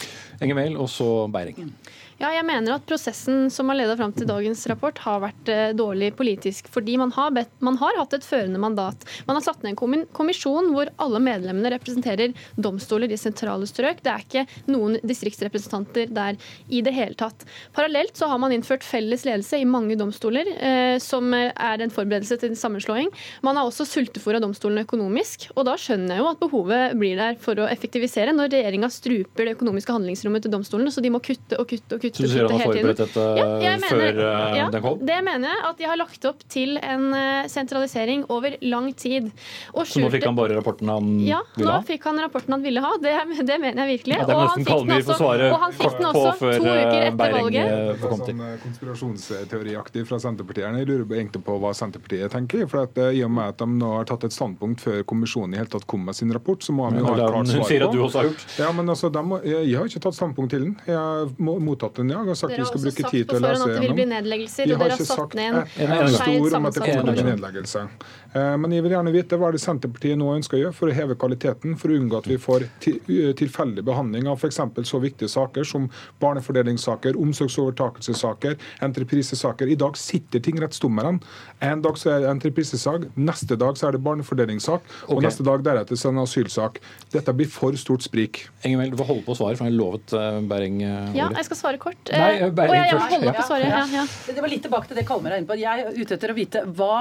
[0.44, 1.72] Enger Mehl og så Beiring.
[2.20, 5.72] Ja, jeg mener at prosessen som har ledet fram til dagens rapport har vært eh,
[5.76, 6.68] dårlig politisk.
[6.72, 9.06] Fordi man har, bedt, man har hatt et førende mandat.
[9.26, 14.02] Man har satt ned en kommisjon hvor alle medlemmene representerer domstoler i sentrale strøk.
[14.04, 17.46] Det er ikke noen distriktsrepresentanter der i det hele tatt.
[17.74, 22.38] Parallelt så har man innført felles ledelse i mange domstoler, eh, som er en forberedelse
[22.44, 23.10] til sammenslåing.
[23.42, 25.48] Man har også sultefòra domstolene økonomisk.
[25.56, 29.48] Og da skjønner jeg jo at behovet blir der for å effektivisere, når regjeringa struper
[29.48, 32.28] det økonomiske handlingsrommet til domstolene, så de må kutte og kutte og kutte så du
[32.28, 34.98] sier han har forberedt dette ja, før mener, eh, ja, den kom?
[35.08, 35.60] Det mener jeg.
[35.68, 39.30] At de har lagt opp til en eh, sentralisering over lang tid.
[39.72, 41.78] Og så nå fikk han bare rapporten han ja, ville ha?
[41.78, 42.92] Ja, nå fikk han rapporten han ville ha.
[43.02, 43.14] Det,
[43.48, 44.18] det mener jeg virkelig.
[44.20, 47.58] Ja, han fikk den også får svare kort på før eh, Beiring
[48.02, 48.42] får komme til.
[48.42, 50.68] Sånn konspirasjonsteoriaktig fra Senterpartiet.
[50.82, 52.66] Jeg lurer egentlig på hva Senterpartiet tenker.
[52.70, 55.62] for at I og med at de nå har tatt et standpunkt før kommisjonen i
[55.62, 58.02] hele tatt kom med sin rapport, så må de jo ha et klart svar på.
[58.02, 58.24] Også.
[58.60, 60.76] Ja, men altså, må, jeg, jeg har ikke tatt standpunkt til den.
[60.86, 63.68] Jeg har mottatt den, en jag har sagt vi skal bruke tid til å lese
[63.68, 63.96] gjennom.
[63.96, 67.86] Vi har ikke sagt et ord om at det kommer til nedleggelse.
[68.32, 70.88] Eh, men jeg vil gjerne vite hva er det Senterpartiet nå ønsker å gjøre for
[70.88, 72.64] å heve kvaliteten, for å unngå at vi får
[73.38, 74.60] tilfeldig behandling av f.eks.
[74.88, 75.88] så viktige saker som
[76.22, 79.72] barnefordelingssaker, omsorgsovertakelsessaker, entreprisesaker.
[79.72, 81.18] I dag sitter tingrettsdommerne.
[81.62, 85.26] En dag så er det entreprisesak, neste dag så er det barnefordelingssak, og okay.
[85.28, 86.80] neste dag deretter så er det en asylsak.
[87.12, 88.46] Dette blir for stort sprik.
[88.64, 91.28] Engel, du får holde på å svare, for jeg har lovet uh, Bering uh, Ja,
[91.36, 92.12] jeg skal svare kort.
[92.12, 94.04] Nei, jeg oh, ja, på Ja, svare, ja, ja.
[94.26, 95.56] Det var litt tilbake til det Kalmer er inne på.
[95.60, 96.94] Jeg er ute etter å vite hva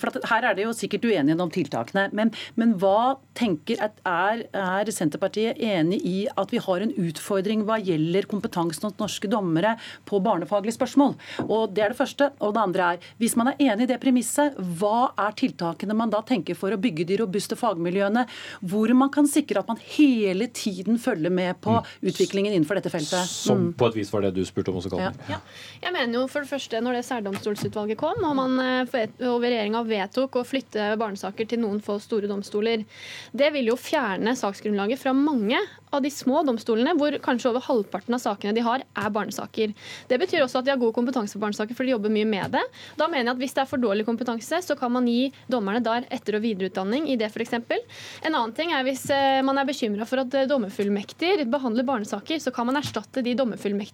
[0.00, 2.08] for Her er det jo sikkert uenighet om tiltakene.
[2.16, 7.64] Men, men hva tenker at er, er, Senterpartiet enig i at vi har en utfordring
[7.68, 9.76] hva gjelder kompetansen hos norske dommere
[10.08, 11.16] på barnefaglige spørsmål?
[11.46, 12.30] Og Det er det første.
[12.44, 16.12] Og det andre er, hvis man er enig i det premisset, hva er tiltakene man
[16.12, 18.24] da tenker for å bygge de robuste fagmiljøene,
[18.70, 21.88] hvor man kan sikre at man hele tiden følger med på mm.
[22.10, 23.28] utviklingen innenfor dette feltet?
[23.28, 23.72] Som mm.
[23.78, 25.10] på et vis var det du spurte om også, Kalle.
[25.28, 25.36] Ja.
[25.36, 25.40] Ja.
[25.82, 30.40] Jeg mener jo for det første, når det særdomstolsutvalget kom, og man eh, regjeringa vedtok
[30.40, 32.84] å flytte barnesaker til noen få store domstoler.
[33.32, 35.60] Det vil jo fjerne saksgrunnlaget fra mange
[35.94, 39.72] av de små domstolene, hvor kanskje over halvparten av sakene de har, er barnesaker.
[40.10, 42.52] Det betyr også at de har god kompetanse på barnesaker, for de jobber mye med
[42.56, 42.64] det.
[43.00, 45.80] Da mener jeg at hvis det er for dårlig kompetanse, så kan man gi dommerne
[45.84, 47.56] der etter- og videreutdanning i det, f.eks.
[47.58, 52.52] En annen ting er hvis eh, man er bekymra for at dommerfullmekter behandler barnesaker, så
[52.54, 53.36] kan man erstatte de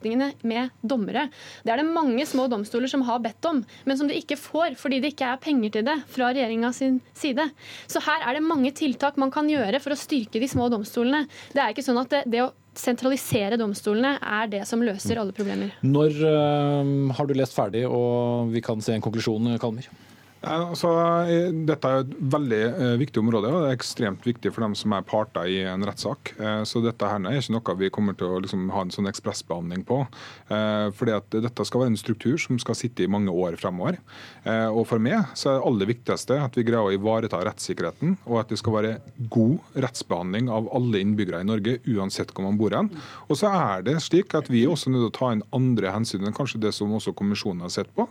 [0.05, 1.29] dommerfullmektingene med dommere.
[1.65, 4.77] Det er det mange små domstoler som har bedt om, men som de ikke får
[4.77, 7.49] fordi det ikke er penger til det fra regjeringa sin side.
[7.87, 11.27] Så her er det mange tiltak man kan gjøre for å styrke de små domstolene.
[11.53, 15.35] Det er ikke sånn at det, det å sentralisere domstolene er det som løser alle
[15.35, 15.77] problemer.
[15.83, 19.89] Når øh, har du lest ferdig og vi kan se en konklusjon, Kalmer?
[20.45, 20.91] Altså,
[21.65, 24.93] dette er et veldig eh, viktig område, og det er ekstremt viktig for dem som
[24.97, 26.35] er parter i en rettssak.
[26.37, 29.09] Eh, så dette her er ikke noe vi kommer til å liksom, ha en sånn
[29.11, 30.03] ekspressbehandling på.
[30.95, 33.97] Fordi at Dette skal være en struktur som skal sitte i mange år fremover.
[34.45, 38.39] Og For meg så er det aller viktigste at vi greier å ivareta rettssikkerheten, og
[38.43, 38.93] at det skal være
[39.33, 42.91] god rettsbehandling av alle innbyggere i Norge, uansett hvor man bor hen.
[43.29, 45.95] Og så er det slik at vi er også nødt til å ta inn andre
[45.95, 48.07] hensyn enn kanskje det som også kommisjonen har sett på.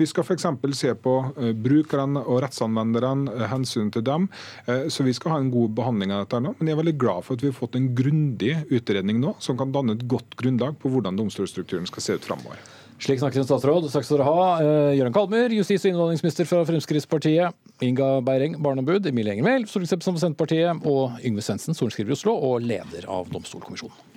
[0.00, 0.48] Vi skal f.eks.
[0.76, 1.16] se på
[1.64, 4.28] bruk brukerne og rettsanvenderne, eh, hensynet til dem.
[4.66, 6.54] Eh, så vi skal ha en god behandling av dette nå.
[6.58, 9.56] Men jeg er veldig glad for at vi har fått en grundig utredning nå, som
[9.56, 12.58] kan danne et godt grunnlag på hvordan domstolstrukturen skal se ut framover.
[12.98, 13.90] Slik snakker en statsråd.
[13.92, 14.44] Takk skal dere ha.
[14.56, 17.52] Uh, Gøran Kalmer, justis- og innvandringsminister fra Fremskrittspartiet.
[17.84, 19.04] Inga Beiring, barneombud.
[19.10, 20.88] Emilie Enger Mehl, stortingsrepresentant for Senterpartiet.
[20.88, 24.15] Og Yngve Svendsen, sorenskriver i Oslo og leder av Domstolkommisjonen.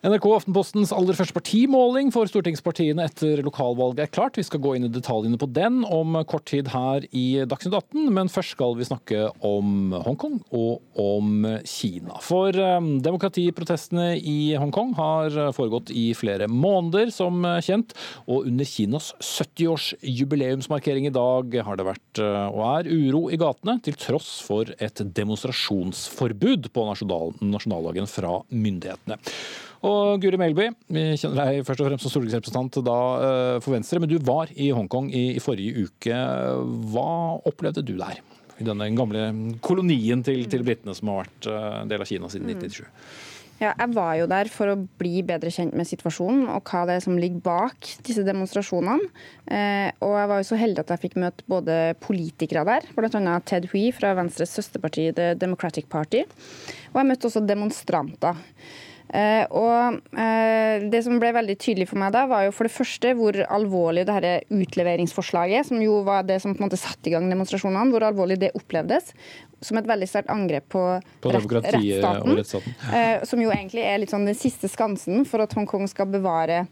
[0.00, 4.38] NRK Aftenpostens aller første partimåling for stortingspartiene etter lokalvalget er klart.
[4.40, 8.06] Vi skal gå inn i detaljene på den om kort tid her i Dagsnytt 18,
[8.16, 12.16] men først skal vi snakke om Hongkong og om Kina.
[12.24, 17.92] For um, demokratiprotestene i Hongkong har foregått i flere måneder, som kjent.
[18.24, 23.40] Og under Kinas 70-års jubileumsmarkering i dag har det vært uh, og er uro i
[23.40, 29.20] gatene, til tross for et demonstrasjonsforbud på nasjonal nasjonaldagen fra myndighetene.
[29.86, 34.02] Og Guri Melby, vi kjenner deg først og fremst som stortingsrepresentant da eh, for Venstre,
[34.02, 36.20] men du var i Hongkong i, i forrige uke.
[36.92, 38.20] Hva opplevde du der?
[38.60, 39.30] I denne gamle
[39.64, 42.84] kolonien til, til britene som har vært eh, en del av Kina siden 1997.
[42.84, 43.28] Mm.
[43.60, 46.94] Ja, jeg var jo der for å bli bedre kjent med situasjonen og hva det
[46.96, 49.10] er som ligger bak disse demonstrasjonene.
[49.52, 53.34] Eh, og jeg var jo så heldig at jeg fikk møte både politikere der, bl.a.
[53.44, 56.24] Ted Hui fra Venstres søsterparti The Democratic Party.
[56.92, 58.40] Og jeg møtte også demonstranter.
[59.10, 62.74] Eh, og eh, Det som ble veldig tydelig for meg da, var jo for det
[62.74, 67.10] første hvor alvorlig det her utleveringsforslaget, som jo var det som på en måte satte
[67.10, 69.10] i gang demonstrasjonene, hvor alvorlig det opplevdes
[69.60, 70.82] som et veldig sterkt angrep på,
[71.20, 72.38] på rett, rettsstaten.
[72.38, 72.76] rettsstaten.
[72.96, 76.64] Eh, som jo egentlig er litt sånn den siste skansen for at Hongkong skal bevare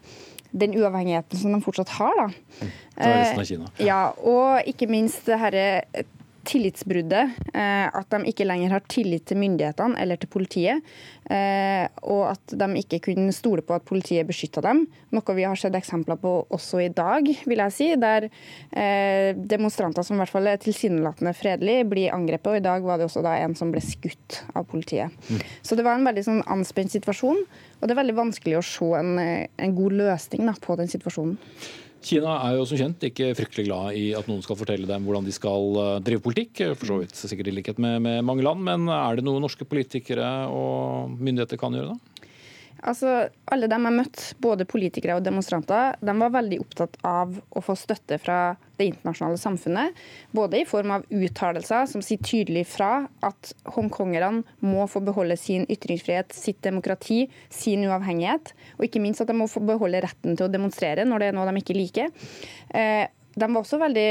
[0.49, 2.15] den uavhengigheten som de fortsatt har.
[2.23, 2.69] da.
[2.99, 3.43] Mm.
[3.45, 3.69] Kina.
[3.83, 5.67] Ja, og ikke minst det herre
[6.49, 7.37] tillitsbruddet.
[7.53, 10.85] Eh, at de ikke lenger har tillit til myndighetene eller til politiet.
[11.29, 14.85] Eh, og at de ikke kunne stole på at politiet beskytta dem.
[15.15, 17.91] Noe vi har sett eksempler på også i dag, vil jeg si.
[18.01, 22.53] Der eh, demonstranter som i hvert fall er tilsynelatende fredelige, blir angrepet.
[22.53, 25.13] Og i dag var det også da en som ble skutt av politiet.
[25.29, 25.43] Mm.
[25.63, 27.45] Så det var en veldig sånn anspent situasjon.
[27.79, 31.37] Og det er veldig vanskelig å se en, en god løsning da, på den situasjonen.
[32.09, 35.27] Kina er jo som kjent ikke fryktelig glad i at noen skal fortelle dem hvordan
[35.27, 36.63] de skal eh, drive politikk.
[36.79, 38.65] For så vidt sikkert i likhet med, med mange land.
[38.65, 42.18] Men er det noe norske politikere og myndigheter kan gjøre da?
[42.87, 47.63] Altså, alle dem jeg møtte, både politikere og demonstranter, de var veldig opptatt av å
[47.65, 48.39] få støtte fra
[48.79, 49.99] det internasjonale samfunnet.
[50.37, 55.67] Både i form av uttalelser som sier tydelig fra at hongkongerne må få beholde sin
[55.67, 58.55] ytringsfrihet, sitt demokrati, sin uavhengighet.
[58.79, 61.39] Og ikke minst at de må få beholde retten til å demonstrere når det er
[61.39, 62.15] noe de ikke liker.
[62.71, 63.51] Eh, de,
[63.83, 64.09] veldig,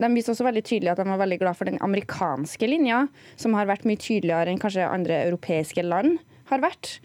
[0.00, 3.06] de, viste også veldig tydelig at de var veldig glad for den amerikanske linja,
[3.40, 6.18] som har vært mye tydeligere enn kanskje andre europeiske land
[6.50, 6.98] har vært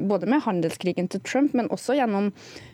[0.00, 2.30] både med handelskrigen til Trump, men også gjennom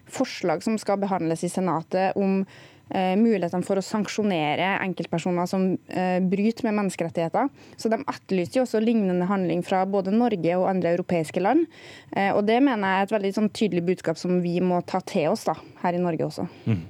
[0.08, 2.42] forslag som skal behandles i Senatet om
[2.90, 7.50] eh, mulighetene for å sanksjonere enkeltpersoner som eh, bryter med menneskerettigheter.
[7.76, 11.66] Så De etterlyser jo også lignende handling fra både Norge og andre europeiske land.
[12.12, 15.02] Eh, og Det mener jeg er et veldig sånn, tydelig budskap som vi må ta
[15.04, 16.48] til oss da, her i Norge også.
[16.68, 16.84] Mm.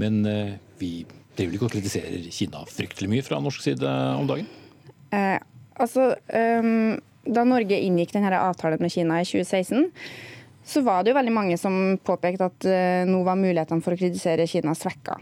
[0.00, 0.92] Men eh, vi
[1.36, 4.48] driver ikke og kritiserer Kina fryktelig mye fra norsk side om dagen?
[5.14, 5.36] Eh,
[5.76, 6.14] altså...
[6.32, 9.86] Um, da Norge inngikk denne avtalen med Kina i 2016,
[10.66, 14.00] så var det jo veldig mange som påpekte at uh, nå var mulighetene for å
[14.00, 15.20] kritisere Kina svekka.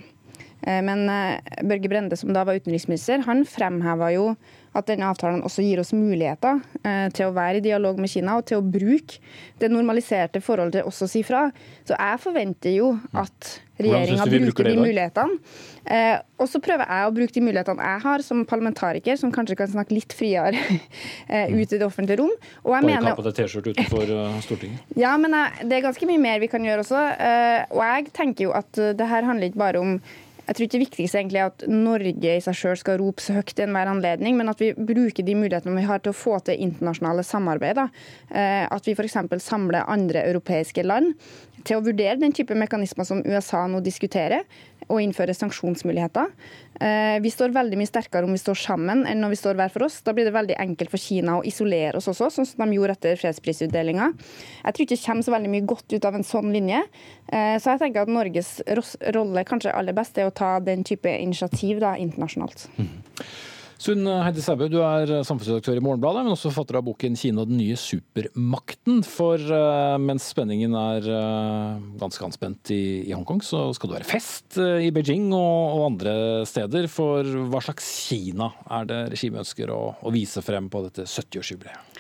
[0.65, 1.37] Uh, men uh,
[1.67, 4.31] Børge Brende, som da var utenriksminister, han fremheva jo
[4.75, 8.39] at denne avtalen også gir oss muligheter eh, til å være i dialog med Kina
[8.41, 9.21] og til å bruke
[9.63, 11.47] det normaliserte forholdet til også å si fra.
[11.87, 15.39] Så jeg forventer jo at regjeringa bruker de mulighetene.
[15.85, 19.59] Eh, og så prøver jeg å bruke de mulighetene jeg har som parlamentariker, som kanskje
[19.63, 20.59] kan snakke litt friere
[21.59, 22.35] ut i det offentlige rom.
[22.65, 24.15] Og jeg Bare mener, ta på deg T-skjorte utenfor
[24.47, 24.95] Stortinget?
[24.99, 27.07] Ja, men jeg, det er ganske mye mer vi kan gjøre også.
[27.15, 29.99] Eh, og jeg tenker jo at det her handler ikke bare om
[30.45, 33.39] jeg tror ikke det viktigste egentlig er at Norge i seg selv skal rope så
[33.39, 36.37] høyt i enhver anledning, men at vi bruker de mulighetene vi har til å få
[36.45, 37.81] til internasjonale samarbeid.
[37.81, 39.17] Eh, at vi f.eks.
[39.41, 41.15] samler andre europeiske land
[41.65, 44.45] til å vurdere den type mekanismer som USA nå diskuterer,
[44.89, 46.33] og innføre sanksjonsmuligheter.
[46.81, 49.73] Eh, vi står veldig mye sterkere om vi står sammen enn når vi står hver
[49.75, 50.01] for oss.
[50.05, 52.99] Da blir det veldig enkelt for Kina å isolere oss også, sånn som de gjorde
[52.99, 54.11] etter fredsprisutdelinga.
[54.65, 56.83] Jeg tror ikke det kommer så veldig mye godt ut av en sånn linje.
[57.31, 58.57] Eh, så jeg tenker at Norges
[59.17, 62.69] rolle kanskje aller best er å ta den type initiativ da, internasjonalt.
[62.77, 62.95] Mm.
[63.81, 67.59] Sunn Heidi Sæbø, du er samfunnsredaktør i Morgenbladet, men også forfatter av boken 'Kina den
[67.59, 69.03] nye supermakten'.
[69.03, 74.59] For uh, mens spenningen er uh, ganske anspent i, Hongkong, så skal det være fest
[74.59, 76.15] i Beijing og, og, andre
[76.47, 76.87] steder.
[76.91, 81.99] For hva slags Kina er det regimet ønsker å vise frem på dette 70-årsjubileet?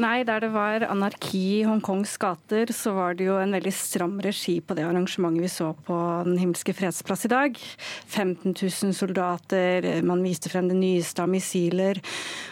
[0.00, 4.14] Nei, der det var anarki i Hongkongs gater, så var det jo en veldig stram
[4.24, 7.60] regi på det arrangementet vi så på Den himmelske fredsplass i dag.
[8.06, 12.00] 15 000 soldater, man viste frem det nyeste av missiler.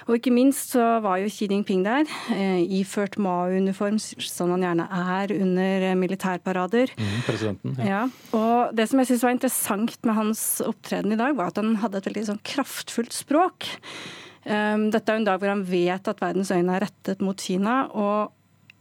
[0.07, 4.89] Og ikke minst så var jo Xi Jinping der, eh, iført Mao-uniform, som han gjerne
[4.91, 6.93] er under militærparader.
[6.97, 7.89] Mm, presidenten, ja.
[7.89, 8.03] ja.
[8.37, 11.79] Og det som jeg syns var interessant med hans opptreden i dag, var at han
[11.81, 13.71] hadde et veldig sånn kraftfullt språk.
[14.49, 17.83] Ehm, dette er en dag hvor han vet at verdens øyne er rettet mot Kina.
[17.93, 18.37] og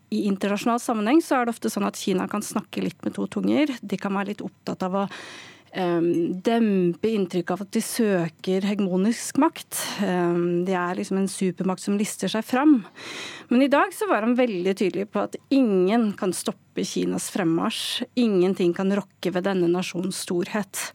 [0.09, 3.27] i internasjonal sammenheng så er det ofte sånn at Kina kan snakke litt med to
[3.29, 3.69] tunger.
[3.81, 6.07] De kan være litt opptatt av å um,
[6.41, 9.77] dempe inntrykket av at de søker hegemonisk makt.
[10.01, 12.79] Um, de er liksom en supermakt som lister seg fram.
[13.53, 18.07] Men i dag så var han veldig tydelig på at ingen kan stoppe Kinas fremmarsj.
[18.17, 20.89] Ingenting kan rokke ved denne nasjons storhet.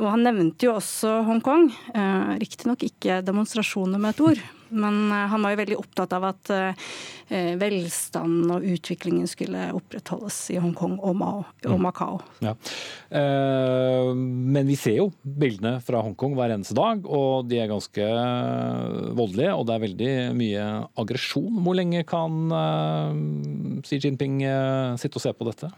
[0.00, 1.68] Og han nevnte jo også Hongkong.
[1.92, 6.26] Eh, Riktignok ikke demonstrasjoner med et ord, men eh, han var jo veldig opptatt av
[6.30, 11.84] at eh, velstanden og utviklingen skulle opprettholdes i Hongkong og, Mao, og mm.
[11.84, 12.20] Macau.
[12.44, 12.54] Ja.
[13.12, 18.08] Eh, men vi ser jo bildene fra Hongkong hver eneste dag, og de er ganske
[19.18, 19.56] voldelige.
[19.56, 20.68] Og det er veldig mye
[21.04, 21.60] aggresjon.
[21.64, 25.72] Hvor lenge kan eh, Xi Jinping eh, sitte og se på dette?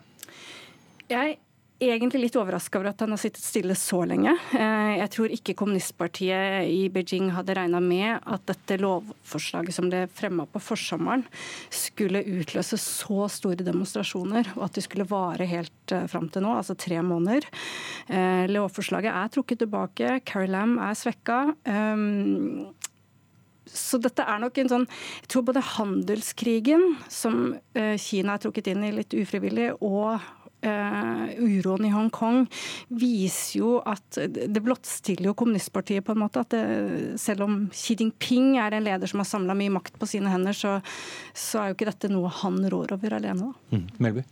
[1.10, 1.36] Jeg
[1.82, 4.32] egentlig litt overraska over at han har sittet stille så lenge.
[4.54, 10.04] Eh, jeg tror ikke kommunistpartiet i Beijing hadde regna med at dette lovforslaget som ble
[10.14, 11.24] fremma på forsommeren,
[11.74, 16.54] skulle utløse så store demonstrasjoner, og at det skulle vare helt eh, fram til nå,
[16.60, 17.48] altså tre måneder.
[18.06, 21.42] Eh, lovforslaget er trukket tilbake, Carrie Lam er svekka.
[23.74, 28.84] Så dette er nok en sånn Jeg tror både handelskrigen, som Kina er trukket inn
[28.86, 30.20] i litt ufrivillig, og
[30.64, 32.44] uroen i Hongkong
[32.88, 36.44] viser jo at det blottstiller jo kommunistpartiet på en måte.
[36.44, 40.08] at det, Selv om Xi Jinping er en leder som har samla mye makt på
[40.08, 40.78] sine hender, så,
[41.32, 43.50] så, er jo ikke dette noe han rår over alene.
[43.52, 43.76] da.
[43.76, 43.86] Mm.
[43.98, 44.24] Melby?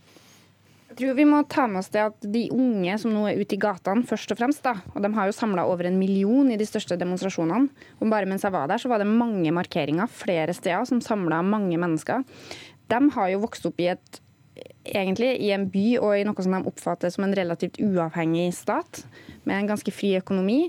[0.92, 3.56] Jeg tror vi må ta med oss det at de unge som nå er ute
[3.56, 6.58] i gatene, først og fremst, da, og de har jo samla over en million i
[6.60, 7.70] de største demonstrasjonene.
[7.96, 11.40] Og bare mens jeg var der, så var det mange markeringer flere steder som samla
[11.48, 12.26] mange mennesker.
[12.92, 14.21] De har jo vokst opp i et
[14.84, 19.04] egentlig i en by og i noe som de oppfatter som en relativt uavhengig stat,
[19.44, 20.66] med en ganske fri økonomi,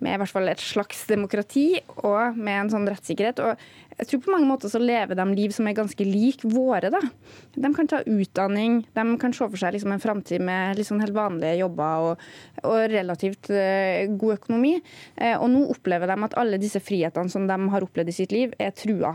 [0.00, 3.42] med i hvert fall et slags demokrati og med en sånn rettssikkerhet.
[3.44, 3.60] Og
[4.00, 6.88] jeg tror på mange måter så lever de liv som er ganske lik våre.
[6.92, 7.00] da.
[7.52, 11.12] De kan ta utdanning, de kan se for seg liksom en framtid med liksom helt
[11.12, 12.22] vanlige jobber og,
[12.64, 14.72] og relativt uh, god økonomi.
[15.20, 18.32] Uh, og nå opplever de at alle disse frihetene som de har opplevd i sitt
[18.32, 19.12] liv, er trua.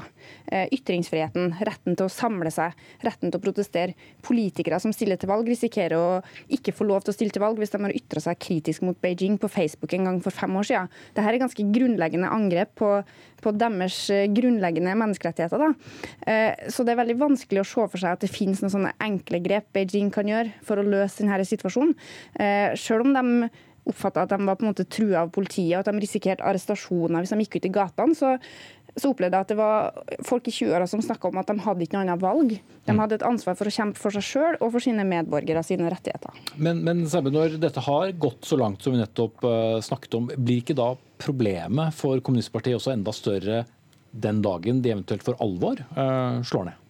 [0.51, 3.97] Uh, ytringsfriheten, retten til å samle seg, retten til å protestere.
[4.25, 6.21] Politikere som stiller til valg, risikerer å
[6.53, 9.01] ikke få lov til å stille til valg hvis de har ytra seg kritisk mot
[9.01, 10.93] Beijing på Facebook en gang for fem år siden.
[11.15, 12.91] Dette er ganske grunnleggende angrep på,
[13.41, 13.97] på deres
[14.35, 15.57] grunnleggende grunnleggende menneskerettigheter.
[15.57, 15.73] Da.
[16.31, 18.95] Eh, så det er veldig vanskelig å se for seg at det finnes noen sånne
[19.03, 21.95] enkle grep Beijing kan gjøre for å løse denne situasjonen.
[22.39, 23.49] Eh, selv om de
[23.85, 27.21] oppfatta at de var på en måte trua av politiet og at de risikerte arrestasjoner
[27.21, 28.31] hvis de gikk ut i gatene, så,
[28.95, 31.85] så opplevde jeg at det var folk i 20-åra som snakka om at de hadde
[31.85, 32.55] ikke noe annet valg.
[32.57, 33.01] De mm.
[33.03, 35.91] hadde et ansvar for å kjempe for seg sjøl og for sine medborgere og sine
[35.93, 36.41] rettigheter.
[36.57, 40.63] Men, men når dette har gått så langt som vi nettopp uh, snakket om, blir
[40.63, 43.63] ikke da problemet for kommunistpartiet også enda større
[44.15, 46.81] den dagen de eventuelt for alvor uh, slår ned?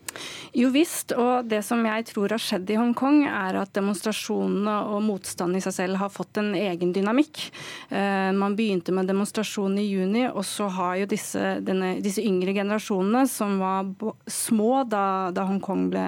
[0.55, 5.01] Jo visst, og det som jeg tror har skjedd i Hongkong, er at demonstrasjonene og
[5.03, 7.41] motstanden i seg selv har fått en egen dynamikk.
[7.89, 12.55] Uh, man begynte med demonstrasjonen i juni, og så har jo disse, denne, disse yngre
[12.55, 13.91] generasjonene, som var
[14.32, 16.05] små da, da Hongkong ble,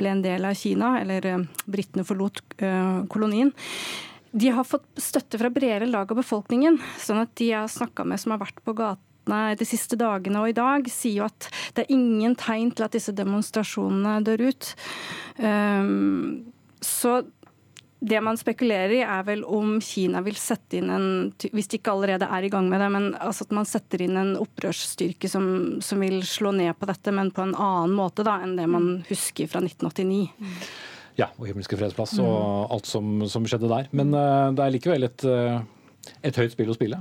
[0.00, 3.54] ble, en del av Kina, eller uh, britene forlot uh, kolonien,
[4.32, 6.80] de har fått støtte fra bredere lag av befolkningen.
[6.98, 9.96] sånn at de jeg har snakka med som har vært på gaten gatene de siste
[9.96, 14.22] dagene og i dag sier jo at det er ingen tegn til at disse demonstrasjonene
[14.24, 14.74] dør ut.
[15.38, 17.22] Um, så
[18.00, 21.92] det man spekulerer i, er vel om Kina vil sette inn en Hvis de ikke
[21.92, 25.78] allerede er i gang med det, men altså at man setter inn en opprørsstyrke som,
[25.80, 29.04] som, vil slå ned på dette, men på en annen måte da, enn det man
[29.06, 30.32] husker fra 1989.
[31.14, 32.74] Ja, og Himmelske fredsplass og mm.
[32.74, 33.86] alt som, som, skjedde der.
[33.94, 35.62] Men uh, det er likevel et uh
[36.22, 36.98] et høyt spill å spille?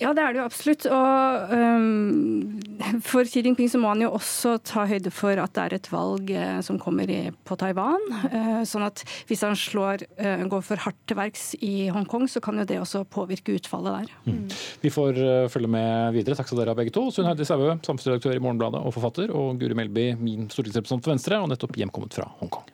[0.00, 0.86] Ja, det er det jo absolutt.
[0.90, 5.64] Og um, for Xi Jinping så må han jo også ta høyde for at det
[5.64, 8.02] er et valg uh, som kommer i, på Taiwan.
[8.30, 12.42] Uh, sånn at hvis han slår, uh, går for hardt til verks i Hongkong, så
[12.44, 14.14] kan jo det også påvirke utfallet der.
[14.30, 14.44] Mm.
[14.84, 16.38] Vi får følge med videre.
[16.38, 17.08] Takk skal dere ha begge to.
[17.14, 21.40] Sunn Heidi Saue, samfunnsredaktør i Morgenbladet og forfatter, og Guri Melby, min stortingsrepresentant for Venstre,
[21.42, 22.68] og nettopp hjemkommet fra Hongkong.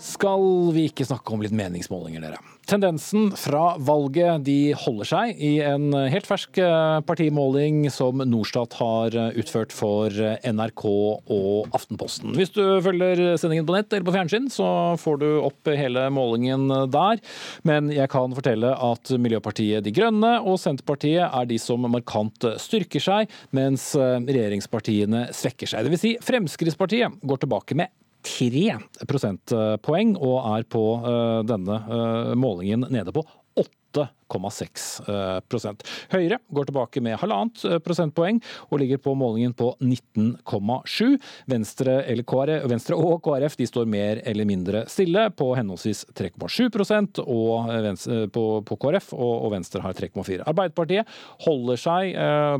[0.00, 2.42] Skal vi ikke snakke om litt meningsmålinger, dere.
[2.64, 9.16] Tendensen fra valget de holder seg i en helt fersk eh, partimåling som Norstat har
[9.20, 12.32] eh, utført for eh, NRK og Aftenposten.
[12.38, 14.68] Hvis du følger sendingen på nett eller på fjernsyn, så
[15.00, 17.20] får du opp hele målingen der.
[17.68, 23.02] Men jeg kan fortelle at Miljøpartiet De Grønne og Senterpartiet er de som markant styrker
[23.02, 25.84] seg, mens regjeringspartiene svekker seg.
[25.84, 26.04] Dvs.
[26.04, 27.92] Si Fremskrittspartiet går tilbake med
[28.24, 33.24] 3 prosentpoeng og er på eh, denne eh, målingen nede på
[33.94, 38.40] 8,6% Høyre går tilbake med halvannet eh, prosentpoeng
[38.70, 41.18] og ligger på målingen på 19,7.
[41.50, 41.96] Venstre,
[42.70, 47.70] Venstre, og KrF de står mer eller mindre stille på henholdsvis 3,7% og
[48.34, 50.42] på, på KrF, og, Venstre har 3,4.
[50.48, 51.10] Arbeiderpartiet
[51.44, 52.16] holder seg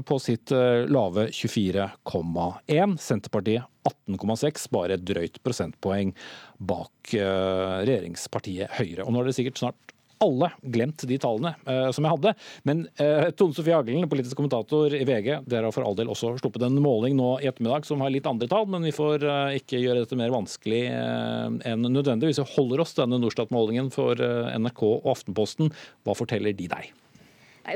[0.06, 2.96] på sitt lave 24,1.
[3.02, 6.14] Senterpartiet 18,6, bare et drøyt prosentpoeng
[6.58, 9.04] bak regjeringspartiet Høyre.
[9.04, 12.34] Og nå er det sikkert snart alle glemt de tallene uh, som jeg hadde.
[12.68, 16.34] Men uh, Tone Sofie Hagelen, politisk kommentator i VG, dere har for all del også
[16.40, 19.54] sluppet en måling nå i ettermiddag som har litt andre tall, men vi får uh,
[19.60, 22.30] ikke gjøre dette mer vanskelig enn nødvendig.
[22.30, 25.72] Hvis vi holder oss denne Norstat-målingen for NRK og Aftenposten,
[26.04, 26.92] hva forteller de deg?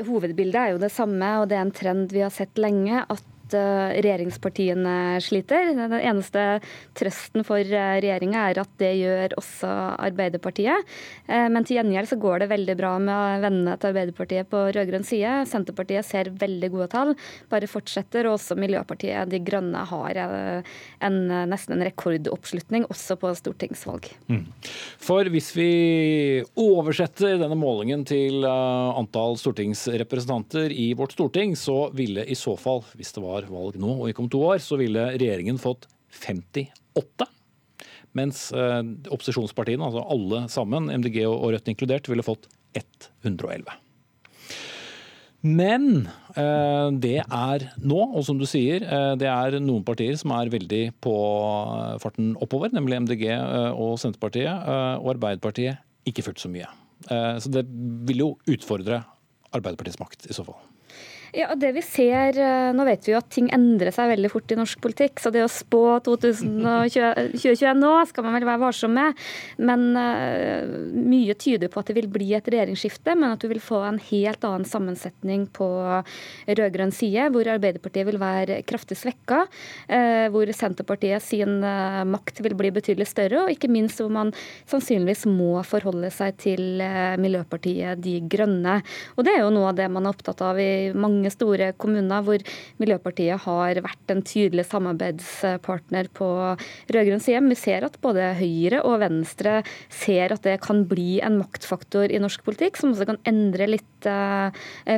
[0.05, 3.03] Hovedbildet er jo det samme, og det er en trend vi har sett lenge.
[3.09, 5.71] at at regjeringspartiene sliter.
[5.75, 6.59] Den eneste
[6.97, 9.69] trøsten for regjeringa er at det gjør også
[9.99, 10.85] Arbeiderpartiet.
[11.27, 15.33] Men til gjengjeld så går det veldig bra med vennene til Arbeiderpartiet på rød-grønn side.
[15.49, 17.13] Senterpartiet ser veldig gode tall,
[17.51, 18.29] bare fortsetter.
[18.29, 21.19] Og også Miljøpartiet De Grønne har en,
[21.49, 24.11] nesten en rekordoppslutning også på stortingsvalg.
[24.29, 24.45] Mm.
[25.01, 25.69] For hvis vi
[26.59, 33.13] oversetter denne målingen til antall stortingsrepresentanter i vårt storting, så ville i så fall, hvis
[33.15, 35.87] det var valg nå og ikke om to år, så ville regjeringen fått
[36.19, 37.29] 58.
[38.17, 38.81] Mens eh,
[39.13, 43.77] opposisjonspartiene, altså alle sammen, MDG og Rødt inkludert, ville fått 111.
[45.39, 50.33] Men eh, det er nå, og som du sier, eh, det er noen partier som
[50.35, 51.13] er veldig på
[52.03, 54.67] farten oppover, nemlig MDG eh, og Senterpartiet,
[54.99, 55.79] og Arbeiderpartiet
[56.09, 56.67] ikke fullt så mye.
[57.39, 57.61] Så det
[58.09, 58.97] vil jo utfordre
[59.55, 60.57] Arbeiderpartiets makt i så fall.
[61.31, 64.51] Ja, det vi ser, eh, Nå vet vi jo at ting endrer seg veldig fort
[64.51, 69.17] i norsk politikk, så det å spå 2021 nå skal man vel være varsom med.
[69.61, 73.61] Men uh, mye tyder på at det vil bli et regjeringsskifte, men at du vil
[73.61, 75.67] få en helt annen sammensetning på
[76.47, 81.59] rød-grønn side, hvor Arbeiderpartiet vil være kraftig svekka, uh, hvor Senterpartiet sin
[82.09, 84.33] makt vil bli betydelig større, og ikke minst hvor man
[84.69, 86.81] sannsynligvis må forholde seg til
[87.21, 88.79] Miljøpartiet De Grønne.
[89.17, 91.71] Og det er jo noe av det man er opptatt av i mange mange store
[91.79, 92.43] kommuner hvor
[92.79, 96.29] Miljøpartiet har vært en tydelig samarbeidspartner på
[96.93, 97.41] rød-grønn side.
[97.49, 99.59] vi ser at både Høyre og Venstre
[99.89, 104.07] ser at det kan bli en maktfaktor i norsk politikk, som også kan endre litt
[104.07, 104.49] uh,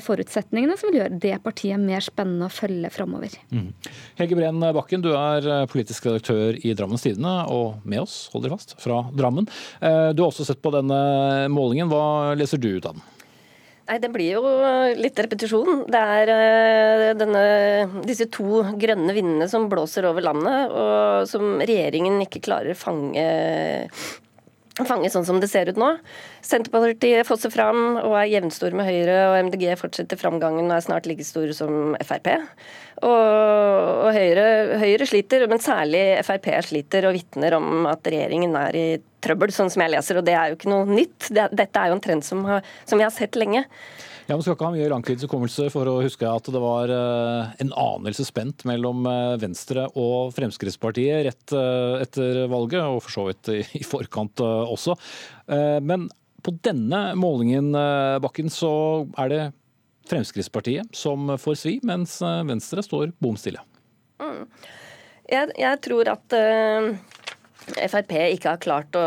[0.04, 3.36] forutsetningene, som vil gjøre det partiet mer spennende å følge framover.
[3.52, 3.72] Mm.
[4.20, 8.50] Hege Breen Bakken, du er eh, politisk redaktør i Drammens Tidende, og med oss, hold
[8.52, 9.48] fast, fra Drammen.
[9.82, 11.02] Uh, du har også sett på denne
[11.52, 11.90] målingen.
[11.92, 13.10] Hva leser du ut av den?
[13.92, 14.52] Nei, Det blir jo
[14.96, 15.84] litt repetisjon.
[15.92, 17.44] Det er uh, denne,
[18.08, 23.26] disse to grønne vindene som blåser over landet, og som regjeringen ikke klarer å fange,
[24.80, 25.92] fange sånn som det ser ut nå.
[26.40, 31.12] Senterpartiet fosser fram og er jevnstore med Høyre, og MDG fortsetter framgangen og er snart
[31.12, 32.32] like store som Frp.
[33.04, 38.80] Og, og Høyre, Høyre, sliter, men særlig Frp sliter og vitner om at regjeringen er
[38.86, 38.90] i
[39.24, 40.20] trøbbel, sånn som jeg leser.
[40.20, 41.32] Og det er jo ikke noe nytt.
[41.32, 43.66] Dette er jo en trend som, har, som vi har sett lenge.
[44.32, 47.72] Ja, Man skal ikke ha mye langtidshukommelse for å huske at det var eh, en
[47.76, 53.52] anelse spent mellom eh, Venstre og Fremskrittspartiet rett eh, etter valget, og for så vidt
[53.82, 54.96] i forkant også.
[55.84, 56.06] Men
[56.42, 57.74] på denne målingen,
[58.24, 58.72] Bakken, så
[59.20, 59.42] er det
[60.08, 62.16] Fremskrittspartiet som får svi, mens
[62.48, 63.60] Venstre står bom stille.
[64.22, 64.46] Mm.
[65.32, 66.88] Jeg, jeg, tror at uh,
[67.76, 69.04] Frp ikke har klart å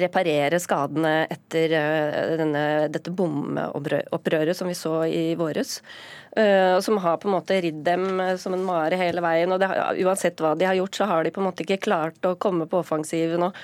[0.00, 5.78] reparere skadene etter uh, denne, dette bomopprøret som vi så i våres.
[6.34, 9.52] Uh, som har på en måte ridd dem som en mare hele veien.
[9.54, 9.70] og det,
[10.04, 12.66] Uansett hva de har gjort, så har de på en måte ikke klart å komme
[12.70, 13.46] på offensiven.
[13.46, 13.60] Og,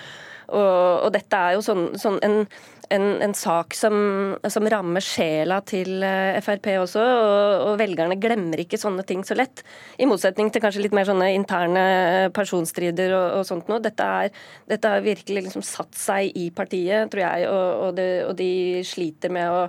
[0.50, 2.44] og, og dette er jo sånn, sånn en
[2.94, 3.94] en, en sak som,
[4.50, 9.36] som, rammer sjela til eh, Frp også, og, og, velgerne glemmer ikke sånne ting så
[9.38, 9.62] lett.
[10.00, 11.84] I motsetning til kanskje litt mer sånne interne
[12.36, 13.82] personstrider og, og sånt noe.
[13.84, 14.08] Dette,
[14.70, 18.52] dette har virkelig liksom satt seg i partiet, tror jeg, og, og, det, og de
[18.86, 19.64] sliter med å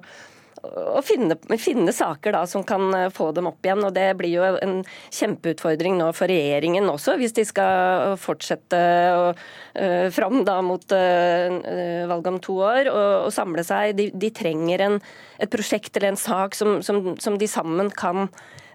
[0.62, 3.84] å finne, finne, saker da, som kan eh, få dem opp igjen.
[3.88, 8.80] og Det blir jo en kjempeutfordring nå for regjeringen også, hvis de skal fortsette
[9.18, 13.96] å, uh, fram da mot uh, valget om to år og, og samle seg.
[13.98, 14.98] De, de trenger en,
[15.42, 18.28] et prosjekt eller en sak som, som, som de sammen kan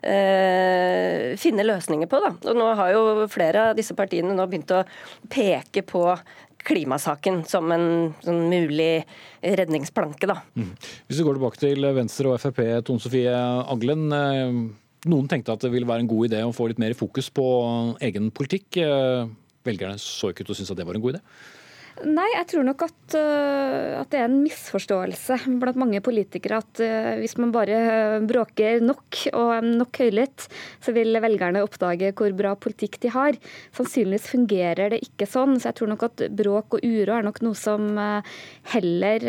[0.06, 2.18] finne løsninger på.
[2.22, 2.28] Da.
[2.46, 4.84] Og nå har jo flere av disse partiene nå begynt å
[5.32, 6.04] peke på
[6.66, 7.86] klimasaken som en
[8.24, 9.04] sånn mulig
[9.42, 10.28] redningsplanke.
[10.30, 10.40] Da.
[10.58, 10.72] Mm.
[11.06, 14.06] Hvis vi går tilbake til Venstre og Frp, Tone Sofie Aglen.
[14.12, 14.60] Eh,
[15.06, 17.46] noen tenkte at det ville være en god idé å få litt mer fokus på
[18.04, 18.80] egen politikk.
[18.82, 19.28] Eh,
[19.66, 21.22] velgerne så ikke ut til å synes at det var en god idé?
[22.04, 26.80] Nei, jeg tror nok at, uh, at, det er en misforståelse blant mange politikere at
[26.84, 30.44] uh, hvis man bare bråker nok og nok høylytt,
[30.84, 33.38] så vil velgerne oppdage hvor bra politikk de har.
[33.78, 37.40] Sannsynligvis fungerer det ikke sånn, så jeg tror nok at bråk og uro er nok
[37.46, 37.88] noe som
[38.74, 39.24] heller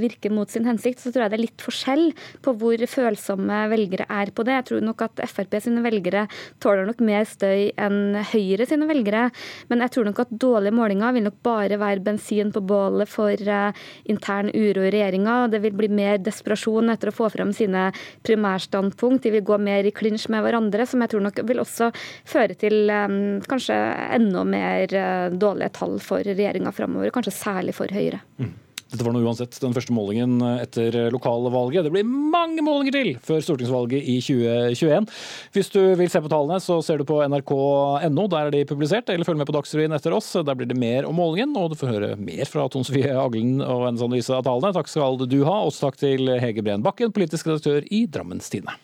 [0.00, 1.02] virker mot sin hensikt.
[1.02, 2.06] Så tror jeg det er litt forskjell
[2.44, 4.56] på hvor følsomme velgere er på det.
[4.56, 6.24] Jeg tror nok at Frp sine velgere
[6.64, 9.28] tåler nok mer støy enn Høyre sine velgere,
[9.70, 13.48] men jeg tror nok at dårlige målinger vil nok bare være bensin på bålet for
[13.50, 15.36] uh, intern uro i regjeringa.
[15.52, 17.88] Det vil bli mer desperasjon etter å få frem sine
[18.26, 19.24] primærstandpunkt.
[19.26, 21.90] De vil gå mer i klinsj med hverandre, som jeg tror nok vil også
[22.26, 23.80] føre til um, kanskje
[24.18, 27.12] enda mer uh, dårlige tall for regjeringa framover.
[27.14, 28.22] Kanskje særlig for Høyre.
[28.40, 28.54] Mm.
[28.86, 31.86] Dette var nå uansett den første målingen etter lokalvalget.
[31.86, 35.08] Det blir mange målinger til før stortingsvalget i 2021.
[35.56, 38.26] Hvis du vil se på tallene, så ser du på nrk.no.
[38.30, 39.10] Der er de publisert.
[39.10, 40.30] Eller følg med på Dagsrevyen etter oss.
[40.38, 43.58] Der blir det mer om målingen, og du får høre mer fra Tone Sofie Aglen
[43.58, 44.74] og hennes analyse av tallene.
[44.76, 45.58] Takk skal du ha.
[45.66, 48.78] Også takk til Hege Breen Bakken, politisk redaktør i Drammens Tidende.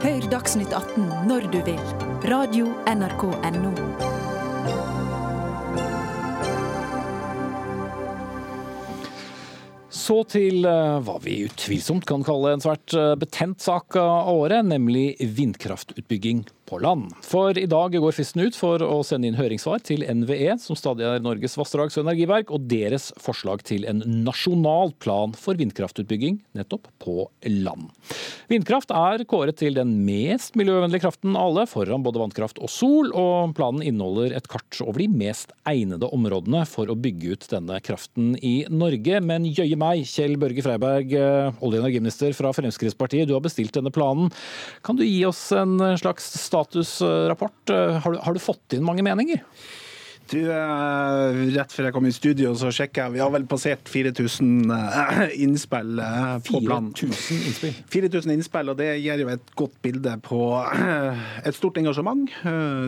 [0.00, 1.86] Hør Dagsnytt 18 når du vil.
[2.30, 3.89] Radio NRK Radio.nrk.no.
[9.90, 14.62] Så til eh, hva vi utvilsomt kan kalle en svært eh, betent sak av året,
[14.70, 17.10] nemlig vindkraftutbygging på land.
[17.26, 21.06] For i dag går fristen ut for å sende inn høringssvar til NVE, som stadig
[21.06, 26.86] er Norges vassdrags- og energiverk, og deres forslag til en nasjonal plan for vindkraftutbygging nettopp
[27.02, 27.88] på land.
[28.50, 33.10] Vindkraft er kåret til den mest miljøvennlige kraften av alle, foran både vannkraft og sol,
[33.10, 37.80] og planen inneholder et kart over de mest egnede områdene for å bygge ut denne
[37.84, 39.20] kraften i Norge.
[39.24, 43.74] Men jøye meg, Kjell Børge Freiberg, eh, olje- og energiminister fra Fremskrittspartiet, du har bestilt
[43.74, 44.30] denne planen.
[44.86, 47.70] Kan du gi oss en slags start statusrapport.
[47.70, 49.44] Eh, har du, har du fått inn mange meninger?
[50.30, 53.16] Du, eh, rett før jeg kom i studio, så sjekka jeg.
[53.16, 55.98] Vi har vel passert 4000 eh, innspill
[56.46, 56.92] på planen.
[56.94, 57.80] 4000 innspill?
[57.96, 60.44] 4000 innspill, og det gir jo et godt bilde på
[61.48, 62.30] et stort engasjement.